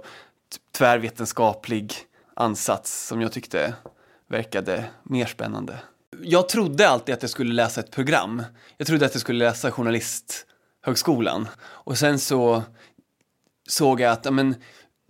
tvärvetenskaplig 0.72 1.94
ansats 2.34 3.06
som 3.06 3.20
jag 3.20 3.32
tyckte 3.32 3.74
verkade 4.28 4.84
mer 5.02 5.26
spännande. 5.26 5.78
Jag 6.22 6.48
trodde 6.48 6.88
alltid 6.88 7.14
att 7.14 7.22
jag 7.22 7.30
skulle 7.30 7.54
läsa 7.54 7.80
ett 7.80 7.90
program. 7.90 8.42
Jag 8.76 8.86
trodde 8.86 9.06
att 9.06 9.14
jag 9.14 9.20
skulle 9.20 9.44
läsa 9.44 9.70
journalisthögskolan. 9.70 11.48
Och 11.60 11.98
sen 11.98 12.18
så 12.18 12.62
såg 13.68 14.00
jag 14.00 14.12
att 14.12 14.32
men, 14.32 14.54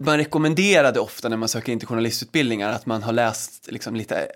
man 0.00 0.16
rekommenderade 0.16 1.00
ofta 1.00 1.28
när 1.28 1.36
man 1.36 1.48
söker 1.48 1.72
in 1.72 1.78
till 1.78 1.88
journalistutbildningar 1.88 2.70
att 2.70 2.86
man 2.86 3.02
har 3.02 3.12
läst 3.12 3.68
liksom, 3.72 3.96
lite 3.96 4.28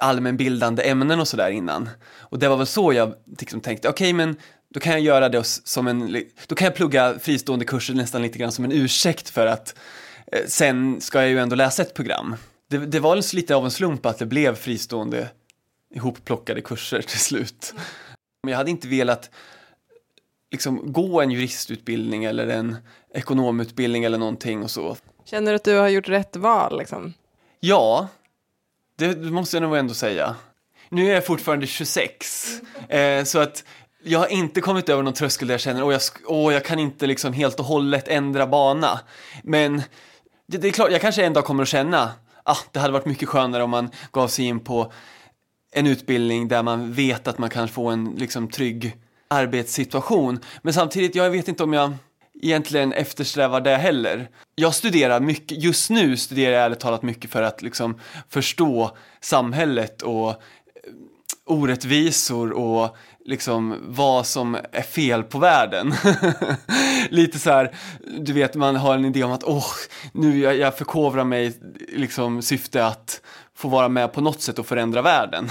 allmänbildande 0.00 0.82
ämnen 0.90 1.20
och 1.20 1.28
sådär 1.28 1.50
innan. 1.50 1.88
Och 2.18 2.38
det 2.38 2.48
var 2.48 2.56
väl 2.56 2.66
så 2.66 2.92
jag 2.92 3.14
liksom 3.38 3.60
tänkte, 3.60 3.88
okej 3.88 4.04
okay, 4.04 4.12
men 4.12 4.36
då 4.68 4.80
kan 4.80 4.92
jag 4.92 5.00
göra 5.00 5.28
det 5.28 5.44
som 5.44 5.86
en, 5.86 6.24
då 6.46 6.54
kan 6.54 6.64
jag 6.64 6.74
plugga 6.74 7.18
fristående 7.18 7.64
kurser 7.64 7.94
nästan 7.94 8.22
lite 8.22 8.38
grann 8.38 8.52
som 8.52 8.64
en 8.64 8.72
ursäkt 8.72 9.28
för 9.28 9.46
att 9.46 9.74
eh, 10.32 10.46
sen 10.46 11.00
ska 11.00 11.20
jag 11.20 11.30
ju 11.30 11.38
ändå 11.38 11.56
läsa 11.56 11.82
ett 11.82 11.94
program. 11.94 12.36
Det, 12.70 12.78
det 12.78 13.00
var 13.00 13.34
lite 13.36 13.56
av 13.56 13.64
en 13.64 13.70
slump 13.70 14.06
att 14.06 14.18
det 14.18 14.26
blev 14.26 14.54
fristående 14.54 15.28
ihopplockade 15.94 16.60
kurser 16.60 17.02
till 17.02 17.18
slut. 17.18 17.74
Men 18.42 18.50
jag 18.50 18.58
hade 18.58 18.70
inte 18.70 18.88
velat 18.88 19.30
liksom 20.50 20.92
gå 20.92 21.20
en 21.20 21.30
juristutbildning 21.30 22.24
eller 22.24 22.46
en 22.46 22.76
ekonomutbildning 23.16 24.04
eller 24.04 24.18
någonting 24.18 24.62
och 24.62 24.70
så. 24.70 24.96
Känner 25.24 25.52
du 25.52 25.56
att 25.56 25.64
du 25.64 25.76
har 25.78 25.88
gjort 25.88 26.08
rätt 26.08 26.36
val 26.36 26.78
liksom? 26.78 27.14
Ja, 27.60 28.08
det 28.98 29.16
måste 29.16 29.56
jag 29.56 29.62
nog 29.62 29.76
ändå 29.76 29.94
säga. 29.94 30.36
Nu 30.88 31.10
är 31.10 31.14
jag 31.14 31.26
fortfarande 31.26 31.66
26, 31.66 32.60
eh, 32.88 33.24
så 33.24 33.38
att 33.38 33.64
jag 34.04 34.18
har 34.18 34.26
inte 34.26 34.60
kommit 34.60 34.88
över 34.88 35.02
någon 35.02 35.12
tröskel 35.12 35.48
där 35.48 35.54
jag 35.54 35.60
känner 35.60 35.82
att 35.82 35.92
jag, 35.92 36.00
åh, 36.26 36.52
jag 36.52 36.64
kan 36.64 36.78
inte 36.78 37.06
liksom 37.06 37.32
helt 37.32 37.60
och 37.60 37.66
hållet 37.66 38.08
ändra 38.08 38.46
bana. 38.46 39.00
Men 39.42 39.82
det, 40.46 40.58
det 40.58 40.68
är 40.68 40.72
klart, 40.72 40.92
jag 40.92 41.00
kanske 41.00 41.24
en 41.24 41.32
dag 41.32 41.44
kommer 41.44 41.62
att 41.62 41.68
känna 41.68 42.12
ah, 42.46 42.58
det 42.72 42.78
hade 42.78 42.92
varit 42.92 43.06
mycket 43.06 43.28
skönare 43.28 43.62
om 43.62 43.70
man 43.70 43.90
gav 44.12 44.28
sig 44.28 44.44
in 44.44 44.60
på 44.60 44.92
en 45.72 45.86
utbildning 45.86 46.48
där 46.48 46.62
man 46.62 46.92
vet 46.92 47.28
att 47.28 47.38
man 47.38 47.50
kan 47.50 47.68
få 47.68 47.88
en 47.88 48.14
liksom, 48.16 48.48
trygg 48.48 48.96
arbetssituation. 49.28 50.40
Men 50.62 50.72
samtidigt, 50.72 51.14
jag 51.14 51.30
vet 51.30 51.48
inte 51.48 51.62
om 51.62 51.72
jag 51.72 51.92
egentligen 52.42 52.92
eftersträvar 52.92 53.60
det 53.60 53.76
heller. 53.76 54.28
Jag 54.54 54.74
studerar 54.74 55.20
mycket, 55.20 55.62
just 55.62 55.90
nu 55.90 56.16
studerar 56.16 56.52
jag 56.52 56.64
ärligt 56.64 56.80
talat 56.80 57.02
mycket 57.02 57.30
för 57.30 57.42
att 57.42 57.62
liksom 57.62 58.00
förstå 58.28 58.96
samhället 59.20 60.02
och 60.02 60.30
eh, 60.30 60.34
orättvisor 61.46 62.52
och 62.52 62.96
liksom 63.24 63.76
vad 63.88 64.26
som 64.26 64.56
är 64.72 64.82
fel 64.82 65.22
på 65.22 65.38
världen. 65.38 65.94
Lite 67.10 67.38
så 67.38 67.50
här, 67.50 67.74
du 68.18 68.32
vet 68.32 68.54
man 68.54 68.76
har 68.76 68.94
en 68.94 69.04
idé 69.04 69.24
om 69.24 69.32
att 69.32 69.44
åh, 69.44 69.72
nu 70.12 70.38
jag, 70.38 70.56
jag 70.56 70.78
förkovrar 70.78 71.24
mig 71.24 71.52
liksom 71.88 72.42
syfte 72.42 72.86
att 72.86 73.20
få 73.56 73.68
vara 73.68 73.88
med 73.88 74.12
på 74.12 74.20
något 74.20 74.40
sätt 74.40 74.58
och 74.58 74.66
förändra 74.66 75.02
världen. 75.02 75.48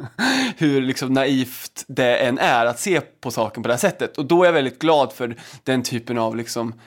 Hur 0.56 0.82
liksom 0.82 1.12
naivt 1.12 1.84
det 1.88 2.16
än 2.16 2.38
är 2.38 2.66
att 2.66 2.78
se 2.78 3.00
på 3.00 3.30
saken 3.30 3.62
på 3.62 3.66
det 3.66 3.74
här 3.74 3.78
sättet. 3.78 4.18
Och 4.18 4.26
då 4.26 4.42
är 4.42 4.46
jag 4.46 4.52
väldigt 4.52 4.78
glad 4.78 5.12
för 5.12 5.36
den 5.64 5.82
typen 5.82 6.18
av 6.18 6.36
liksom 6.36 6.80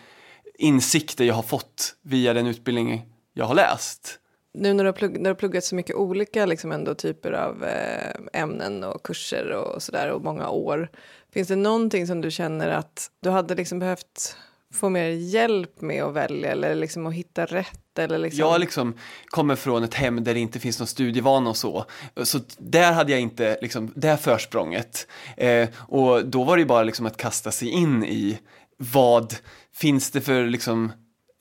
insikter 0.58 1.25
jag 1.25 1.34
har 1.36 1.43
fått 1.43 1.95
via 2.01 2.34
den 2.34 2.47
utbildning 2.47 3.06
jag 3.34 3.45
har 3.45 3.56
läst. 3.56 4.19
Nu 4.54 4.73
när 4.73 4.84
du 4.84 4.88
har, 4.88 4.93
plugg, 4.93 5.12
när 5.12 5.23
du 5.23 5.30
har 5.30 5.36
pluggat 5.36 5.63
så 5.63 5.75
mycket 5.75 5.95
olika 5.95 6.45
liksom 6.45 6.71
ändå 6.71 6.95
typer 6.95 7.32
av 7.32 7.63
eh, 7.63 8.41
ämnen 8.41 8.84
och 8.84 9.04
kurser 9.04 9.49
och 9.51 9.84
sådär 9.84 10.12
och 10.12 10.21
många 10.21 10.49
år. 10.49 10.89
Finns 11.34 11.47
det 11.47 11.56
någonting 11.56 12.08
som 12.08 12.21
du 12.21 12.32
känner 12.32 12.69
att 12.69 13.12
du 13.19 13.30
hade 13.30 13.56
liksom 13.56 13.80
behövt 13.80 14.38
få 14.76 14.90
mer 14.90 15.10
hjälp 15.10 15.82
med 15.82 16.04
att 16.04 16.14
välja 16.14 16.52
eller 16.52 16.76
liksom 16.76 17.06
att 17.06 17.14
hitta 17.14 17.46
rätt? 17.46 18.00
Eller 18.00 18.18
liksom... 18.18 18.40
Jag 18.40 18.60
liksom 18.60 18.94
kommer 19.26 19.56
från 19.56 19.84
ett 19.84 19.94
hem 19.94 20.24
där 20.24 20.34
det 20.34 20.40
inte 20.40 20.60
finns 20.60 20.80
någon 20.80 20.88
studievana 20.88 21.50
och 21.50 21.58
så. 21.58 21.86
Så 22.24 22.40
där 22.58 22.92
hade 22.92 23.12
jag 23.12 23.22
inte 23.22 23.58
liksom, 23.62 23.92
det 23.96 24.08
här 24.08 24.18
försprånget. 24.18 25.08
Eh, 25.38 25.70
och 25.78 26.26
då 26.26 26.44
var 26.44 26.58
det 26.58 26.66
bara 26.66 26.84
liksom 26.84 27.06
att 27.06 27.18
kasta 27.18 27.52
sig 27.52 27.70
in 27.70 28.04
i 28.04 28.40
vad 28.78 29.36
finns 29.74 30.12
det 30.12 30.22
för 30.22 30.46
liksom 30.46 30.92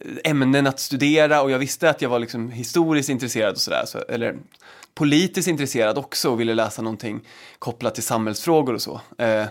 eh, 0.04 0.30
ämnen 0.30 0.66
att 0.66 0.80
studera 0.80 1.42
och 1.42 1.50
jag 1.50 1.58
visste 1.58 1.90
att 1.90 2.02
jag 2.02 2.08
var 2.08 2.18
liksom 2.18 2.50
historiskt 2.50 3.08
intresserad 3.08 3.52
och 3.52 3.60
sådär, 3.60 3.84
så, 3.86 3.98
eller 3.98 4.36
politiskt 4.94 5.48
intresserad 5.48 5.98
också 5.98 6.30
och 6.30 6.40
ville 6.40 6.54
läsa 6.54 6.82
någonting 6.82 7.20
kopplat 7.58 7.94
till 7.94 8.04
samhällsfrågor 8.04 8.74
och 8.74 8.82
så. 8.82 9.00
Eh, 9.18 9.46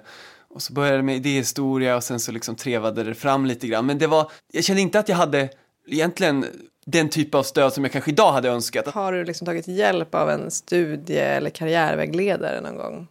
och 0.54 0.62
så 0.62 0.74
började 0.74 0.98
det 0.98 1.04
med 1.04 1.16
idéhistoria 1.16 1.96
och 1.96 2.04
sen 2.04 2.20
så 2.20 2.32
liksom 2.32 2.56
trevade 2.56 3.04
det 3.04 3.14
fram 3.14 3.46
lite 3.46 3.68
grann. 3.68 3.86
Men 3.86 3.98
det 3.98 4.08
var, 4.08 4.32
jag 4.52 4.64
kände 4.64 4.82
inte 4.82 5.00
att 5.00 5.10
jag 5.10 5.16
hade 5.16 5.50
egentligen 5.88 6.46
den 6.86 7.10
typ 7.10 7.36
av 7.36 7.44
stöd 7.44 7.74
som 7.74 7.84
jag 7.84 7.92
kanske 7.92 8.12
idag 8.12 8.32
hade 8.32 8.50
önskat. 8.50 8.88
Har 8.88 9.12
du 9.12 9.24
liksom 9.24 9.46
tagit 9.46 9.68
hjälp 9.68 10.16
av 10.16 10.30
en 10.30 10.52
studie 10.52 11.18
eller 11.18 11.50
karriärvägledare 11.50 12.62
någon 12.62 12.78
gång? 12.78 13.08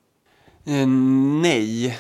Eh, 0.66 0.87
nej. 1.42 1.98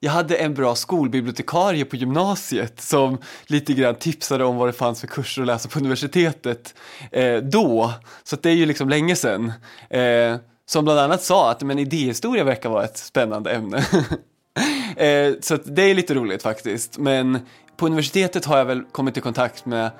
Jag 0.00 0.12
hade 0.12 0.36
en 0.36 0.54
bra 0.54 0.74
skolbibliotekarie 0.74 1.84
på 1.84 1.96
gymnasiet 1.96 2.80
som 2.80 3.18
lite 3.46 3.72
grann 3.72 3.94
tipsade 3.94 4.44
om 4.44 4.56
vad 4.56 4.68
det 4.68 4.72
fanns 4.72 5.00
för 5.00 5.06
kurser 5.06 5.42
att 5.42 5.46
läsa 5.46 5.68
på 5.68 5.78
universitetet 5.78 6.74
eh, 7.12 7.36
då. 7.36 7.92
Så 8.24 8.36
det 8.36 8.50
är 8.50 8.54
ju 8.54 8.66
liksom 8.66 8.88
länge 8.88 9.16
sedan. 9.16 9.52
Eh, 9.90 10.36
som 10.66 10.84
bland 10.84 11.00
annat 11.00 11.22
sa 11.22 11.50
att 11.50 11.62
men 11.62 11.78
idéhistoria 11.78 12.44
verkar 12.44 12.68
vara 12.68 12.84
ett 12.84 12.98
spännande 12.98 13.50
ämne. 13.50 13.84
Eh, 14.96 15.32
så 15.40 15.56
det 15.56 15.82
är 15.82 15.94
lite 15.94 16.14
roligt 16.14 16.42
faktiskt. 16.42 16.98
Men 16.98 17.38
på 17.76 17.86
universitetet 17.86 18.44
har 18.44 18.58
jag 18.58 18.64
väl 18.64 18.84
kommit 18.92 19.16
i 19.16 19.20
kontakt 19.20 19.66
med 19.66 19.90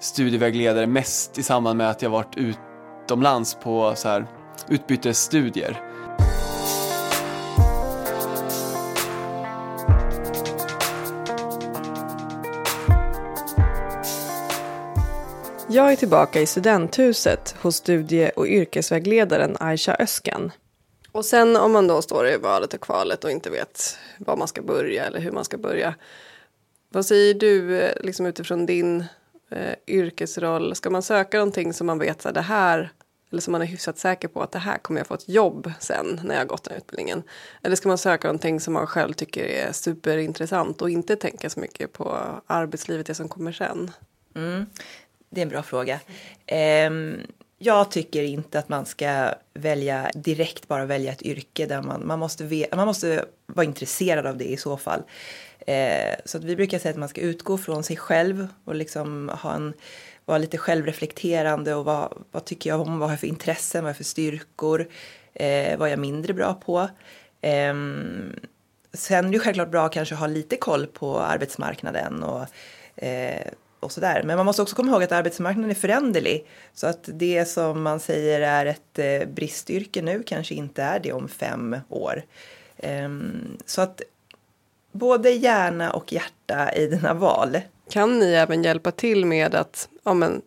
studievägledare 0.00 0.86
mest 0.86 1.38
i 1.38 1.42
samband 1.42 1.76
med 1.76 1.90
att 1.90 2.02
jag 2.02 2.10
varit 2.10 2.36
utomlands 2.36 3.54
på 3.54 3.92
så 3.96 4.08
här, 4.08 4.26
utbytesstudier. 4.68 5.80
Jag 15.70 15.92
är 15.92 15.96
tillbaka 15.96 16.40
i 16.40 16.46
studenthuset 16.46 17.56
hos 17.60 17.76
studie 17.76 18.30
och 18.36 18.46
yrkesvägledaren 18.46 19.56
Aisha 19.60 19.94
Öskan. 19.98 20.52
Och 21.12 21.24
sen 21.24 21.56
om 21.56 21.72
man 21.72 21.86
då 21.86 22.02
står 22.02 22.28
i 22.28 22.36
valet 22.36 22.74
och 22.74 22.80
kvalet 22.80 23.24
och 23.24 23.30
inte 23.30 23.50
vet 23.50 23.98
var 24.18 24.36
man 24.36 24.48
ska 24.48 24.62
börja 24.62 25.04
eller 25.04 25.20
hur 25.20 25.32
man 25.32 25.44
ska 25.44 25.58
börja. 25.58 25.94
Vad 26.88 27.06
säger 27.06 27.34
du 27.34 27.80
eh, 27.80 27.92
liksom 28.00 28.26
utifrån 28.26 28.66
din 28.66 29.04
eh, 29.50 29.74
yrkesroll? 29.86 30.74
Ska 30.74 30.90
man 30.90 31.02
söka 31.02 31.38
någonting 31.38 31.72
som 31.72 31.86
man 31.86 31.98
vet 31.98 32.26
att 32.26 32.34
det 32.34 32.40
här 32.40 32.92
eller 33.30 33.42
som 33.42 33.52
man 33.52 33.62
är 33.62 33.66
hyfsat 33.66 33.98
säker 33.98 34.28
på 34.28 34.42
att 34.42 34.52
det 34.52 34.58
här 34.58 34.78
kommer 34.78 35.00
jag 35.00 35.06
få 35.06 35.14
ett 35.14 35.28
jobb 35.28 35.72
sen 35.80 36.20
när 36.24 36.34
jag 36.34 36.40
har 36.40 36.46
gått 36.46 36.64
den 36.64 36.72
här 36.72 36.78
utbildningen? 36.78 37.22
Eller 37.62 37.76
ska 37.76 37.88
man 37.88 37.98
söka 37.98 38.28
någonting 38.28 38.60
som 38.60 38.74
man 38.74 38.86
själv 38.86 39.12
tycker 39.12 39.44
är 39.44 39.72
superintressant 39.72 40.82
och 40.82 40.90
inte 40.90 41.16
tänka 41.16 41.50
så 41.50 41.60
mycket 41.60 41.92
på 41.92 42.18
arbetslivet, 42.46 43.06
det 43.06 43.14
som 43.14 43.28
kommer 43.28 43.52
sen? 43.52 43.90
Mm, 44.34 44.66
det 45.30 45.40
är 45.40 45.42
en 45.42 45.48
bra 45.48 45.62
fråga. 45.62 46.00
Um 46.86 47.20
jag 47.58 47.90
tycker 47.90 48.22
inte 48.22 48.58
att 48.58 48.68
man 48.68 48.86
ska 48.86 49.34
välja 49.54 50.10
direkt 50.14 50.68
bara 50.68 50.84
välja 50.84 51.12
ett 51.12 51.22
yrke 51.22 51.66
där 51.66 51.82
man, 51.82 52.06
man, 52.06 52.18
måste, 52.18 52.66
man 52.72 52.86
måste 52.86 53.24
vara 53.46 53.64
intresserad 53.64 54.26
av 54.26 54.36
det 54.36 54.44
i 54.44 54.56
så 54.56 54.76
fall. 54.76 55.02
Eh, 55.58 56.14
så 56.24 56.38
att 56.38 56.44
vi 56.44 56.56
brukar 56.56 56.78
säga 56.78 56.90
att 56.90 56.98
man 56.98 57.08
ska 57.08 57.20
utgå 57.20 57.58
från 57.58 57.82
sig 57.82 57.96
själv 57.96 58.48
och 58.64 58.74
liksom 58.74 59.30
ha 59.42 59.54
en, 59.54 59.74
vara 60.24 60.38
lite 60.38 60.58
självreflekterande 60.58 61.74
och 61.74 61.84
vad, 61.84 62.24
vad 62.30 62.44
tycker 62.44 62.70
jag 62.70 62.80
om, 62.80 62.98
vad 62.98 63.08
har 63.08 63.12
jag 63.12 63.20
för 63.20 63.26
intressen, 63.26 63.84
vad 63.84 63.84
har 63.84 63.90
jag 63.90 63.96
för 63.96 64.04
styrkor, 64.04 64.88
eh, 65.34 65.78
vad 65.78 65.88
är 65.88 65.92
jag 65.92 65.98
mindre 65.98 66.34
bra 66.34 66.54
på. 66.54 66.88
Eh, 67.40 67.74
sen 68.92 69.26
är 69.26 69.32
det 69.32 69.38
självklart 69.38 69.70
bra 69.70 69.86
att 69.86 69.92
kanske 69.92 70.14
ha 70.14 70.26
lite 70.26 70.56
koll 70.56 70.86
på 70.86 71.20
arbetsmarknaden 71.20 72.22
och 72.22 72.46
eh, 73.04 73.52
och 73.80 73.92
sådär. 73.92 74.22
Men 74.24 74.36
man 74.36 74.46
måste 74.46 74.62
också 74.62 74.76
komma 74.76 74.92
ihåg 74.92 75.02
att 75.02 75.12
arbetsmarknaden 75.12 75.70
är 75.70 75.74
föränderlig. 75.74 76.46
Så 76.74 76.86
att 76.86 77.08
det 77.12 77.44
som 77.44 77.82
man 77.82 78.00
säger 78.00 78.40
är 78.40 78.66
ett 78.66 78.98
eh, 78.98 79.28
bristyrke 79.28 80.02
nu 80.02 80.22
kanske 80.22 80.54
inte 80.54 80.82
är 80.82 81.00
det 81.00 81.12
om 81.12 81.28
fem 81.28 81.76
år. 81.88 82.22
Ehm, 82.76 83.56
så 83.66 83.80
att 83.80 84.02
både 84.92 85.30
hjärna 85.30 85.90
och 85.90 86.12
hjärta 86.12 86.72
i 86.72 86.86
dina 86.86 87.14
val. 87.14 87.58
Kan 87.90 88.18
ni 88.18 88.32
även 88.32 88.64
hjälpa 88.64 88.90
till 88.90 89.26
med 89.26 89.54
att 89.54 89.88
ja, 90.04 90.14
men 90.14 90.42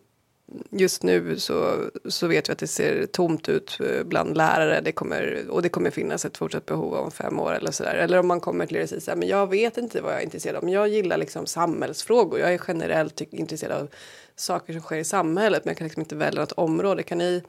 just 0.70 1.02
nu 1.02 1.38
så, 1.38 1.84
så 2.04 2.26
vet 2.26 2.48
vi 2.48 2.52
att 2.52 2.58
det 2.58 2.66
ser 2.66 3.06
tomt 3.06 3.48
ut 3.48 3.78
eh, 3.80 4.04
bland 4.04 4.36
lärare 4.36 4.80
det 4.80 4.92
kommer, 4.92 5.44
och 5.50 5.62
det 5.62 5.68
kommer 5.68 5.90
finnas 5.90 6.24
ett 6.24 6.36
fortsatt 6.36 6.66
behov 6.66 6.94
om 6.94 7.10
fem 7.10 7.40
år 7.40 7.54
eller 7.54 7.70
sådär. 7.70 7.94
Eller 7.94 8.18
om 8.18 8.26
man 8.26 8.40
kommer 8.40 8.66
till 8.66 8.76
er 8.76 8.82
och 8.82 8.88
säger 8.88 9.02
så 9.02 9.10
här, 9.10 9.18
men 9.18 9.28
jag 9.28 9.50
vet 9.50 9.78
inte 9.78 10.00
vad 10.00 10.12
jag 10.12 10.20
är 10.20 10.24
intresserad 10.24 10.56
av, 10.56 10.64
men 10.64 10.72
jag 10.72 10.88
gillar 10.88 11.16
liksom 11.16 11.46
samhällsfrågor. 11.46 12.40
Jag 12.40 12.54
är 12.54 12.60
generellt 12.68 13.20
intresserad 13.20 13.72
av 13.82 13.88
saker 14.36 14.72
som 14.72 14.82
sker 14.82 14.96
i 14.96 15.04
samhället, 15.04 15.64
men 15.64 15.70
jag 15.70 15.78
kan 15.78 15.84
liksom 15.84 16.02
inte 16.02 16.16
välja 16.16 16.40
något 16.40 16.52
område. 16.52 17.02
Kan 17.02 17.18
ni 17.18 17.42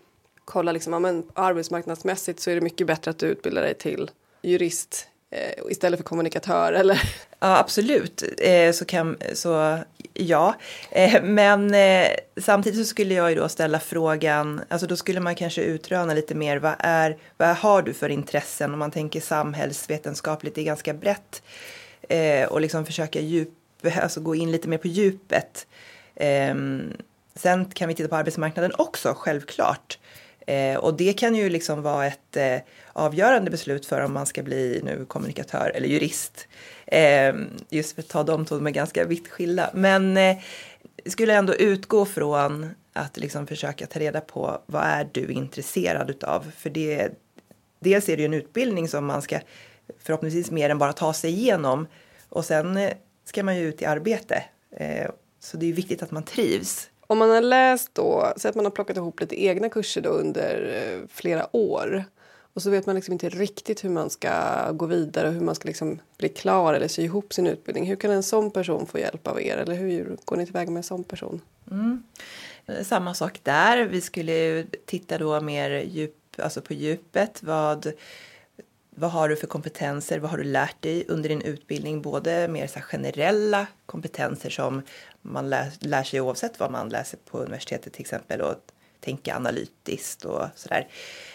kolla 0.46 0.72
liksom, 0.72 0.94
ja, 0.94 1.00
men 1.00 1.24
arbetsmarknadsmässigt 1.34 2.40
så 2.40 2.52
är 2.52 2.56
det 2.56 2.62
mycket 2.62 2.88
bättre 2.88 3.12
att 3.12 3.20
du 3.20 3.28
utbildar 3.28 3.62
dig 3.62 3.74
till 3.74 4.12
jurist 4.42 5.08
Eh, 5.34 5.72
istället 5.72 6.00
för 6.00 6.04
kommunikatör 6.04 6.74
eller? 6.74 7.02
Ja, 7.40 7.58
absolut. 7.58 8.24
Eh, 8.38 8.72
så, 8.72 8.86
kan, 8.86 9.18
så 9.34 9.80
ja. 10.14 10.56
Eh, 10.92 11.24
men 11.24 11.74
eh, 11.74 12.08
samtidigt 12.38 12.80
så 12.80 12.86
skulle 12.86 13.14
jag 13.14 13.30
ju 13.30 13.36
då 13.36 13.50
ställa 13.50 13.80
frågan, 13.80 14.62
alltså 14.68 14.88
då 14.88 14.96
skulle 14.96 15.20
man 15.20 15.36
kanske 15.36 15.62
utröna 15.62 16.14
lite 16.14 16.36
mer, 16.36 16.58
vad, 16.58 16.76
är, 16.80 17.18
vad 17.38 17.56
har 17.56 17.82
du 17.82 17.94
för 17.94 18.10
intressen? 18.10 18.74
Om 18.74 18.80
man 18.80 18.92
tänker 18.92 19.22
samhällsvetenskapligt, 19.22 20.56
det 20.56 20.62
är 20.62 20.66
ganska 20.66 20.94
brett. 20.94 21.44
Eh, 22.10 22.48
och 22.48 22.62
liksom 22.62 22.86
försöka 22.86 23.20
djup, 23.20 23.50
alltså 24.02 24.22
gå 24.22 24.36
in 24.36 24.52
lite 24.52 24.68
mer 24.68 24.78
på 24.78 24.88
djupet. 24.88 25.68
Eh, 26.16 26.56
sen 27.36 27.66
kan 27.66 27.88
vi 27.88 27.96
titta 27.96 28.10
på 28.10 28.16
arbetsmarknaden 28.16 28.72
också, 28.78 29.14
självklart. 29.18 29.98
Eh, 30.48 30.78
och 30.78 30.94
det 30.94 31.14
kan 31.14 31.36
ju 31.36 31.50
liksom 31.50 31.82
vara 31.82 32.06
ett 32.06 32.38
eh, 32.38 32.58
avgörande 32.94 33.52
beslut 33.52 33.86
för 33.86 34.02
om 34.02 34.14
man 34.14 34.26
ska 34.26 34.44
bli 34.44 34.82
nu 34.84 35.06
kommunikatör 35.06 35.72
eller 35.76 35.88
jurist. 35.88 36.48
Eh, 36.86 37.36
just 37.70 37.96
för 37.96 38.02
att 38.02 38.10
ta 38.10 38.24
de 38.24 38.46
två, 38.46 38.56
de 38.56 38.68
är 38.68 38.72
ganska 38.72 39.06
vitt 39.06 39.28
skilda. 39.28 39.70
Men 39.74 40.18
eh, 40.18 40.38
skulle 41.06 41.34
ändå 41.34 41.56
utgå 41.56 42.06
från 42.06 42.70
att 42.94 43.18
liksom 43.18 43.48
försöka 43.48 43.88
ta 43.88 44.00
reda 44.00 44.22
på 44.22 44.62
vad 44.66 44.84
är 44.84 45.10
du 45.12 45.32
intresserad 45.32 46.10
utav? 46.10 46.52
För 46.58 46.70
det, 46.70 47.10
dels 47.80 48.10
är 48.10 48.18
det 48.18 48.22
ju 48.22 48.26
en 48.26 48.34
utbildning 48.34 48.88
som 48.88 49.06
man 49.06 49.22
ska 49.22 49.40
förhoppningsvis 50.00 50.52
mer 50.52 50.70
än 50.70 50.78
bara 50.78 50.94
ta 50.94 51.14
sig 51.14 51.32
igenom 51.32 51.88
och 52.30 52.46
sen 52.46 52.78
eh, 52.78 52.94
ska 53.26 53.44
man 53.44 53.58
ju 53.58 53.70
ut 53.70 53.82
i 53.82 53.86
arbete. 53.86 54.44
Eh, 54.78 55.10
så 55.40 55.58
det 55.58 55.70
är 55.70 55.74
viktigt 55.74 56.04
att 56.04 56.12
man 56.12 56.24
trivs. 56.24 56.90
Om 57.14 57.20
man 57.20 57.30
har 57.30 57.42
läst 57.42 57.90
då, 57.96 58.34
så 58.38 58.48
att 58.48 58.56
man 58.56 58.66
har 58.66 58.72
plockat 58.72 58.98
ihop 58.98 59.20
lite 59.20 59.44
egna 59.44 59.70
kurser 59.70 60.02
då 60.02 60.10
under 60.10 60.76
eh, 60.76 61.08
flera 61.10 61.56
år 61.56 62.06
och 62.54 62.62
så 62.62 62.70
vet 62.70 62.86
man 62.86 62.96
liksom 62.96 63.12
inte 63.12 63.30
riktigt 63.30 63.84
hur 63.84 63.90
man 63.90 64.10
ska 64.10 64.32
gå 64.72 64.86
vidare 64.86 65.28
och 65.28 65.34
hur 65.34 65.42
man 65.42 65.56
ska 65.56 65.68
liksom 65.68 66.00
bli 66.18 66.30
klar 66.30 66.74
eller 66.74 66.88
sy 66.88 67.04
ihop 67.04 67.34
sin 67.34 67.48
utbildning. 67.48 67.86
Hur 67.86 67.96
kan 67.96 68.12
en 68.12 68.24
sån 68.24 68.52
person 68.52 68.88
få 68.88 69.00
hjälp 69.00 69.28
av 69.28 69.42
er? 69.42 69.58
Eller 69.58 69.76
hur 69.76 70.18
går 70.26 70.36
ni 70.38 70.46
tillväga 70.46 70.72
med 70.72 70.78
en 70.78 70.84
sån 70.84 71.04
person? 71.04 71.42
Mm. 71.72 72.04
Samma 72.84 73.14
sak 73.14 73.40
där. 73.44 73.86
Vi 73.86 74.02
skulle 74.02 74.66
titta 74.86 75.18
då 75.18 75.42
mer 75.42 75.70
djup, 75.70 76.16
alltså 76.38 76.62
på 76.62 76.74
djupet. 76.74 77.44
Vad, 77.44 77.92
vad 78.96 79.12
har 79.12 79.30
du 79.30 79.36
för 79.36 79.48
kompetenser? 79.48 80.20
Vad 80.20 80.32
har 80.32 80.38
du 80.38 80.44
lärt 80.44 80.82
dig 80.82 81.06
under 81.08 81.30
din 81.30 81.42
utbildning? 81.42 82.02
Både 82.02 82.48
mer 82.48 82.68
så 82.68 82.80
generella 82.80 83.68
kompetenser 83.86 84.50
som 84.50 84.82
man 85.22 85.50
lär, 85.50 85.72
lär 85.80 86.04
sig 86.04 86.22
oavsett 86.22 86.60
vad 86.60 86.72
man 86.72 86.90
läser 86.90 87.18
på 87.18 87.38
universitetet 87.38 87.94
till 87.94 88.02
exempel 88.02 88.42
och 88.42 88.56
tänka 89.00 89.36
analytiskt 89.36 90.26
och 90.26 90.46
sådär. 90.56 90.88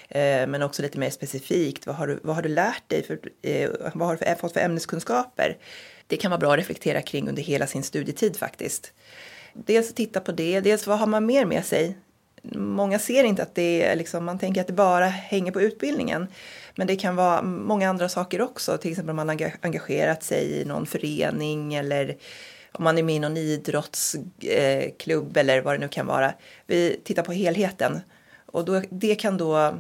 Eh, 0.08 0.46
men 0.46 0.62
också 0.62 0.82
lite 0.82 0.98
mer 0.98 1.10
specifikt. 1.10 1.86
Vad 1.86 1.96
har 1.96 2.06
du, 2.06 2.20
vad 2.22 2.36
har 2.36 2.42
du 2.42 2.48
lärt 2.48 2.88
dig? 2.88 3.02
För, 3.02 3.18
eh, 3.42 3.70
vad 3.94 4.08
har 4.08 4.16
du 4.16 4.24
för, 4.24 4.34
fått 4.34 4.52
för 4.52 4.60
ämneskunskaper? 4.60 5.56
Det 6.06 6.16
kan 6.16 6.30
vara 6.30 6.38
bra 6.38 6.52
att 6.52 6.58
reflektera 6.58 7.02
kring 7.02 7.28
under 7.28 7.42
hela 7.42 7.66
sin 7.66 7.82
studietid 7.82 8.36
faktiskt. 8.36 8.92
Dels 9.52 9.94
titta 9.94 10.20
på 10.20 10.32
det, 10.32 10.60
dels 10.60 10.86
vad 10.86 10.98
har 10.98 11.06
man 11.06 11.26
mer 11.26 11.44
med 11.44 11.64
sig? 11.64 11.98
Många 12.52 12.98
ser 12.98 13.24
inte 13.24 13.42
att 13.42 13.54
det 13.54 13.82
är 13.82 13.96
liksom, 13.96 14.24
man 14.24 14.38
tänker 14.38 14.60
att 14.60 14.66
det 14.66 14.72
bara 14.72 15.06
hänger 15.06 15.52
på 15.52 15.60
utbildningen. 15.60 16.26
Men 16.78 16.86
det 16.86 16.96
kan 16.96 17.16
vara 17.16 17.42
många 17.42 17.88
andra 17.88 18.08
saker 18.08 18.40
också, 18.40 18.78
till 18.78 18.90
exempel 18.90 19.10
om 19.10 19.16
man 19.16 19.28
har 19.28 19.52
engagerat 19.60 20.22
sig 20.22 20.60
i 20.60 20.64
någon 20.64 20.86
förening 20.86 21.74
eller 21.74 22.16
om 22.72 22.84
man 22.84 22.98
är 22.98 23.02
med 23.02 23.16
i 23.16 23.18
någon 23.18 23.36
idrottsklubb 23.36 25.36
eh, 25.36 25.40
eller 25.40 25.60
vad 25.60 25.74
det 25.74 25.78
nu 25.78 25.88
kan 25.88 26.06
vara. 26.06 26.32
Vi 26.66 27.00
tittar 27.04 27.22
på 27.22 27.32
helheten 27.32 28.00
och 28.46 28.64
då, 28.64 28.82
det 28.90 29.14
kan 29.14 29.36
då 29.36 29.78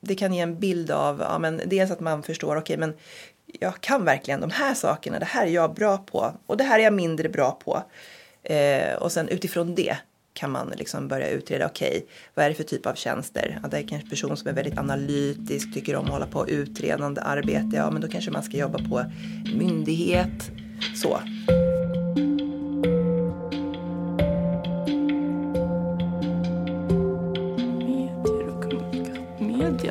det 0.00 0.14
kan 0.14 0.34
ge 0.34 0.40
en 0.40 0.60
bild 0.60 0.90
av 0.90 1.20
ja, 1.20 1.38
men 1.38 1.60
dels 1.66 1.90
att 1.90 2.00
man 2.00 2.22
förstår 2.22 2.56
okej 2.56 2.60
okay, 2.60 2.76
men 2.76 2.94
jag 3.60 3.80
kan 3.80 4.04
verkligen 4.04 4.40
de 4.40 4.50
här 4.50 4.74
sakerna, 4.74 5.18
det 5.18 5.24
här 5.24 5.46
är 5.46 5.50
jag 5.50 5.74
bra 5.74 5.98
på 5.98 6.34
och 6.46 6.56
det 6.56 6.64
här 6.64 6.78
är 6.78 6.84
jag 6.84 6.92
mindre 6.92 7.28
bra 7.28 7.58
på. 7.64 7.82
Eh, 8.42 8.94
och 8.94 9.12
sen 9.12 9.28
utifrån 9.28 9.74
det 9.74 9.96
kan 10.34 10.50
man 10.50 10.72
liksom 10.76 11.08
börja 11.08 11.28
utreda, 11.28 11.66
okej, 11.66 11.88
okay, 11.88 12.02
vad 12.34 12.44
är 12.44 12.48
det 12.48 12.54
för 12.54 12.64
typ 12.64 12.86
av 12.86 12.94
tjänster? 12.94 13.58
Ja, 13.62 13.68
det 13.68 13.76
är 13.76 13.80
kanske 13.80 14.06
en 14.06 14.10
person 14.10 14.36
som 14.36 14.48
är 14.48 14.52
väldigt 14.52 14.78
analytisk, 14.78 15.74
tycker 15.74 15.96
om 15.96 16.04
att 16.04 16.10
hålla 16.10 16.26
på 16.26 16.48
utredande 16.48 17.20
arbete, 17.20 17.76
ja 17.76 17.90
men 17.90 18.02
då 18.02 18.08
kanske 18.08 18.30
man 18.30 18.42
ska 18.42 18.56
jobba 18.56 18.78
på 18.78 19.04
myndighet, 19.58 20.50
så. 21.02 21.20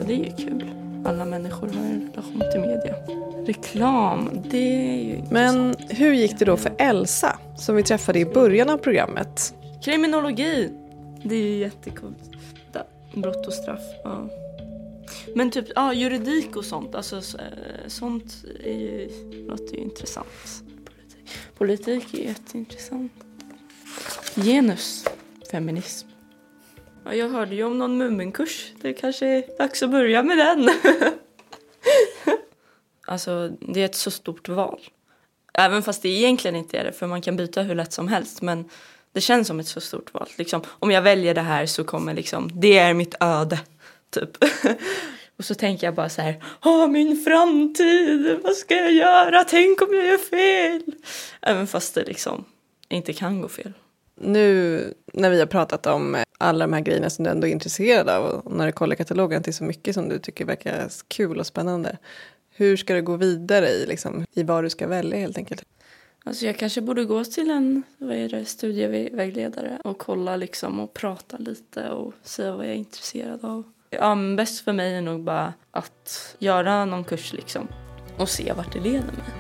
det 0.08 0.14
är 0.14 0.18
ju 0.18 0.32
kul. 0.32 0.72
Alla 1.06 1.26
människor 1.26 1.68
har 1.68 1.84
en 1.84 2.12
relation 2.12 2.44
till 2.52 2.62
media. 2.62 2.96
Reklam, 3.46 4.30
det 4.52 4.58
är 4.58 5.04
ju 5.04 5.22
Men 5.30 5.76
hur 5.90 6.14
gick 6.14 6.40
det 6.40 6.46
då 6.46 6.58
för 6.58 6.72
Elsa, 6.78 7.40
som 7.56 7.76
vi 7.76 7.84
träffade 7.84 8.20
i 8.20 8.26
början 8.26 8.70
av 8.70 8.78
programmet? 8.78 9.54
Kriminologi, 9.84 10.70
det 11.24 11.36
är 11.36 11.40
ju 11.40 11.58
jättekult. 11.58 12.34
Brott 13.14 13.48
och 13.48 13.54
straff, 13.54 13.82
ja. 14.04 14.30
Men 15.36 15.52
typ 15.52 15.66
ja, 15.76 15.94
juridik 15.94 16.56
och 16.56 16.66
sånt, 16.66 16.96
alltså 16.96 17.16
eh, 17.18 17.88
sånt 17.88 18.46
är 18.64 18.80
ju, 18.80 19.10
låter 19.48 19.76
ju 19.76 19.82
intressant. 19.82 20.64
Politik. 20.86 21.32
Politik 21.58 22.14
är 22.14 22.24
jätteintressant. 22.24 23.12
Genus, 24.36 25.06
feminism. 25.52 26.08
Ja, 27.06 27.14
jag 27.14 27.30
hörde 27.30 27.56
ju 27.56 27.64
om 27.64 27.78
någon 27.78 27.98
Muminkurs. 27.98 28.74
Det 28.82 28.94
kanske 28.94 29.28
är 29.28 29.58
dags 29.58 29.84
att 29.84 29.92
börja 29.92 30.24
med 30.24 30.38
den. 30.38 30.70
alltså, 33.08 33.50
det 33.50 33.82
är 33.82 33.86
ett 33.86 33.96
så 33.96 34.12
stort 34.12 34.50
val. 34.50 34.80
Även 35.54 35.84
fast 35.84 36.02
det 36.02 36.10
egentligen 36.10 36.56
inte 36.56 36.78
är 36.78 36.84
det, 36.84 36.92
för 36.92 37.08
man 37.08 37.22
kan 37.22 37.36
byta 37.36 37.62
hur 37.62 37.76
lätt 37.76 37.94
som 37.94 38.08
helst. 38.08 38.42
Men 38.42 38.70
det 39.14 39.22
känns 39.22 39.48
som 39.48 39.60
ett 39.60 39.68
så 39.68 39.82
stort 39.82 40.14
val. 40.14 40.28
Liksom, 40.38 40.62
om 40.68 40.92
jag 40.92 41.02
väljer 41.02 41.34
det 41.34 41.42
här 41.42 41.66
så 41.66 41.84
kommer 41.84 42.14
liksom, 42.14 42.50
det 42.54 42.78
är 42.78 42.94
mitt 42.94 43.16
öde. 43.20 43.60
Typ. 44.10 44.30
Och 45.38 45.46
så 45.46 45.56
tänker 45.56 45.88
jag 45.88 45.96
bara 45.96 46.10
så 46.10 46.22
här, 46.22 46.44
åh 46.66 46.88
min 46.88 47.24
framtid, 47.24 48.40
vad 48.44 48.56
ska 48.56 48.76
jag 48.76 48.94
göra, 48.94 49.44
tänk 49.44 49.82
om 49.82 49.94
jag 49.94 50.06
gör 50.06 50.18
fel. 50.18 50.82
Även 51.42 51.68
fast 51.68 51.96
det 51.96 52.04
liksom 52.04 52.46
inte 52.90 53.14
kan 53.14 53.42
gå 53.42 53.48
fel. 53.48 53.74
Nu 54.16 54.94
när 55.14 55.30
vi 55.30 55.40
har 55.40 55.46
pratat 55.46 55.86
om 55.86 56.24
alla 56.38 56.68
de 56.68 56.74
här 56.74 56.82
grejerna 56.82 57.10
som 57.10 57.24
du 57.24 57.32
ändå 57.32 57.48
är 57.48 57.52
intresserad 57.52 58.10
av 58.10 58.24
och 58.24 58.52
när 58.52 58.66
du 58.66 58.72
kollar 58.72 58.96
katalogen 58.96 59.44
till 59.44 59.54
så 59.54 59.64
mycket 59.64 59.94
som 59.94 60.10
du 60.10 60.20
tycker 60.20 60.46
verkar 60.46 60.90
kul 61.08 61.40
och 61.40 61.48
spännande. 61.48 61.98
Hur 62.56 62.78
ska 62.78 62.94
du 62.94 63.02
gå 63.02 63.16
vidare 63.16 63.70
i, 63.70 63.86
liksom, 63.86 64.26
i 64.34 64.44
vad 64.44 64.64
du 64.64 64.70
ska 64.70 64.88
välja 64.88 65.18
helt 65.18 65.38
enkelt? 65.38 65.64
Alltså 66.24 66.46
jag 66.46 66.58
kanske 66.58 66.82
borde 66.82 67.06
gå 67.06 67.24
till 67.24 67.50
en 67.50 67.84
vad 67.98 68.16
är 68.16 68.30
det, 68.30 68.46
studievägledare 68.46 69.80
och 69.84 69.98
kolla 69.98 70.36
liksom 70.36 70.80
och 70.80 70.94
prata 70.94 71.38
lite 71.38 71.90
och 71.90 72.14
säga 72.22 72.56
vad 72.56 72.66
jag 72.66 72.72
är 72.72 72.78
intresserad 72.78 73.46
av. 73.46 73.64
Ja, 73.90 74.16
men 74.16 74.36
bäst 74.36 74.64
för 74.64 74.74
mig 74.74 74.94
är 74.96 75.02
nog 75.02 75.24
bara 75.24 75.54
att 75.72 76.36
göra 76.40 76.86
någon 76.86 77.04
kurs 77.04 77.34
liksom 77.34 77.68
och 78.18 78.30
se 78.30 78.54
vart 78.54 78.74
det 78.74 78.80
leder 78.80 79.12
mig. 79.12 79.34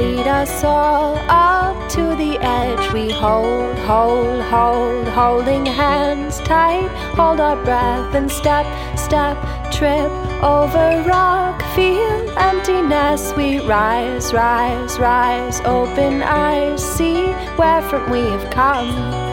Lead 0.00 0.26
us 0.26 0.64
all 0.64 1.18
up 1.28 1.90
to 1.90 2.00
the 2.16 2.38
edge. 2.40 2.90
We 2.94 3.10
hold, 3.10 3.76
hold, 3.80 4.40
hold, 4.44 5.06
holding 5.08 5.66
hands 5.66 6.38
tight. 6.38 6.88
Hold 7.16 7.38
our 7.38 7.62
breath 7.62 8.14
and 8.14 8.32
step, 8.32 8.64
step, 8.98 9.36
trip 9.70 10.10
over 10.42 11.04
rock. 11.06 11.60
Feel 11.74 12.30
emptiness. 12.38 13.34
We 13.36 13.60
rise, 13.60 14.32
rise, 14.32 14.98
rise. 14.98 15.60
Open 15.66 16.22
eyes, 16.22 16.82
see 16.82 17.26
where 17.58 17.82
from 17.82 18.10
we 18.10 18.20
have 18.20 18.50
come. 18.50 19.29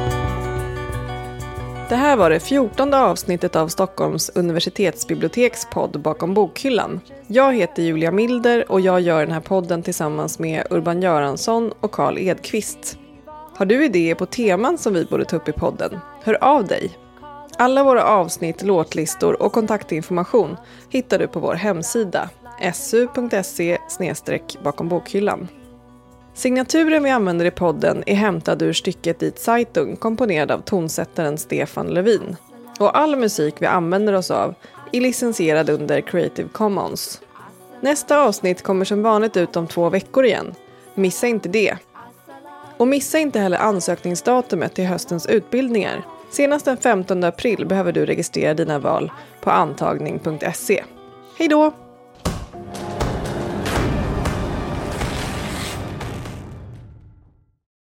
Det 1.90 1.96
här 1.96 2.18
var 2.18 2.30
det 2.30 2.40
fjortonde 2.40 2.98
avsnittet 2.98 3.56
av 3.56 3.68
Stockholms 3.68 4.30
universitetsbiblioteks 4.30 5.68
podd 5.72 6.02
Bakom 6.02 6.34
bokhyllan. 6.34 7.02
Jag 7.28 7.56
heter 7.56 7.84
Julia 7.84 8.12
Milder 8.12 8.72
och 8.72 8.82
jag 8.82 9.02
gör 9.02 9.26
den 9.26 9.32
här 9.32 9.42
podden 9.42 9.84
tillsammans 9.84 10.40
med 10.40 10.68
Urban 10.70 11.02
Göransson 11.02 11.72
och 11.80 11.92
Karl 11.92 12.18
Edqvist. 12.18 12.98
Har 13.56 13.66
du 13.66 13.86
idéer 13.86 14.16
på 14.16 14.26
teman 14.26 14.78
som 14.78 14.94
vi 14.94 15.06
borde 15.06 15.26
ta 15.26 15.36
upp 15.36 15.50
i 15.50 15.52
podden? 15.52 16.00
Hör 16.24 16.44
av 16.44 16.68
dig! 16.68 16.98
Alla 17.58 17.84
våra 17.84 18.04
avsnitt, 18.04 18.64
låtlistor 18.64 19.42
och 19.42 19.54
kontaktinformation 19.54 20.58
hittar 20.90 21.20
du 21.20 21.28
på 21.28 21.40
vår 21.40 21.54
hemsida 21.54 22.30
su.se 22.74 23.78
bakom 24.64 24.90
bokhyllan. 24.90 25.48
Signaturen 26.38 27.04
vi 27.04 27.10
använder 27.10 27.46
i 27.46 27.52
podden 27.52 28.04
är 28.06 28.16
hämtad 28.16 28.62
ur 28.62 28.74
stycket 28.74 29.24
i 29.24 29.32
Zeitung 29.36 29.96
komponerad 29.96 30.52
av 30.52 30.60
tonsättaren 30.60 31.38
Stefan 31.38 31.88
Levin. 31.88 32.36
Och 32.80 32.98
all 32.98 33.16
musik 33.16 33.56
vi 33.60 33.66
använder 33.66 34.14
oss 34.14 34.32
av 34.32 34.54
är 34.92 35.02
licensierad 35.02 35.70
under 35.70 36.02
Creative 36.02 36.50
Commons. 36.50 37.22
Nästa 37.82 38.20
avsnitt 38.20 38.64
kommer 38.64 38.86
som 38.86 39.04
vanligt 39.04 39.38
ut 39.38 39.56
om 39.56 39.68
två 39.68 39.90
veckor 39.90 40.26
igen. 40.26 40.56
Missa 40.96 41.28
inte 41.28 41.50
det! 41.50 41.78
Och 42.78 42.88
missa 42.88 43.20
inte 43.20 43.40
heller 43.40 43.58
ansökningsdatumet 43.58 44.74
till 44.74 44.86
höstens 44.86 45.26
utbildningar. 45.26 46.06
Senast 46.30 46.66
den 46.66 46.78
15 46.78 47.24
april 47.24 47.66
behöver 47.66 47.92
du 47.92 48.06
registrera 48.06 48.54
dina 48.54 48.80
val 48.80 49.12
på 49.42 49.52
antagning.se. 49.52 50.84
Hej 51.38 51.48
då! 51.48 51.74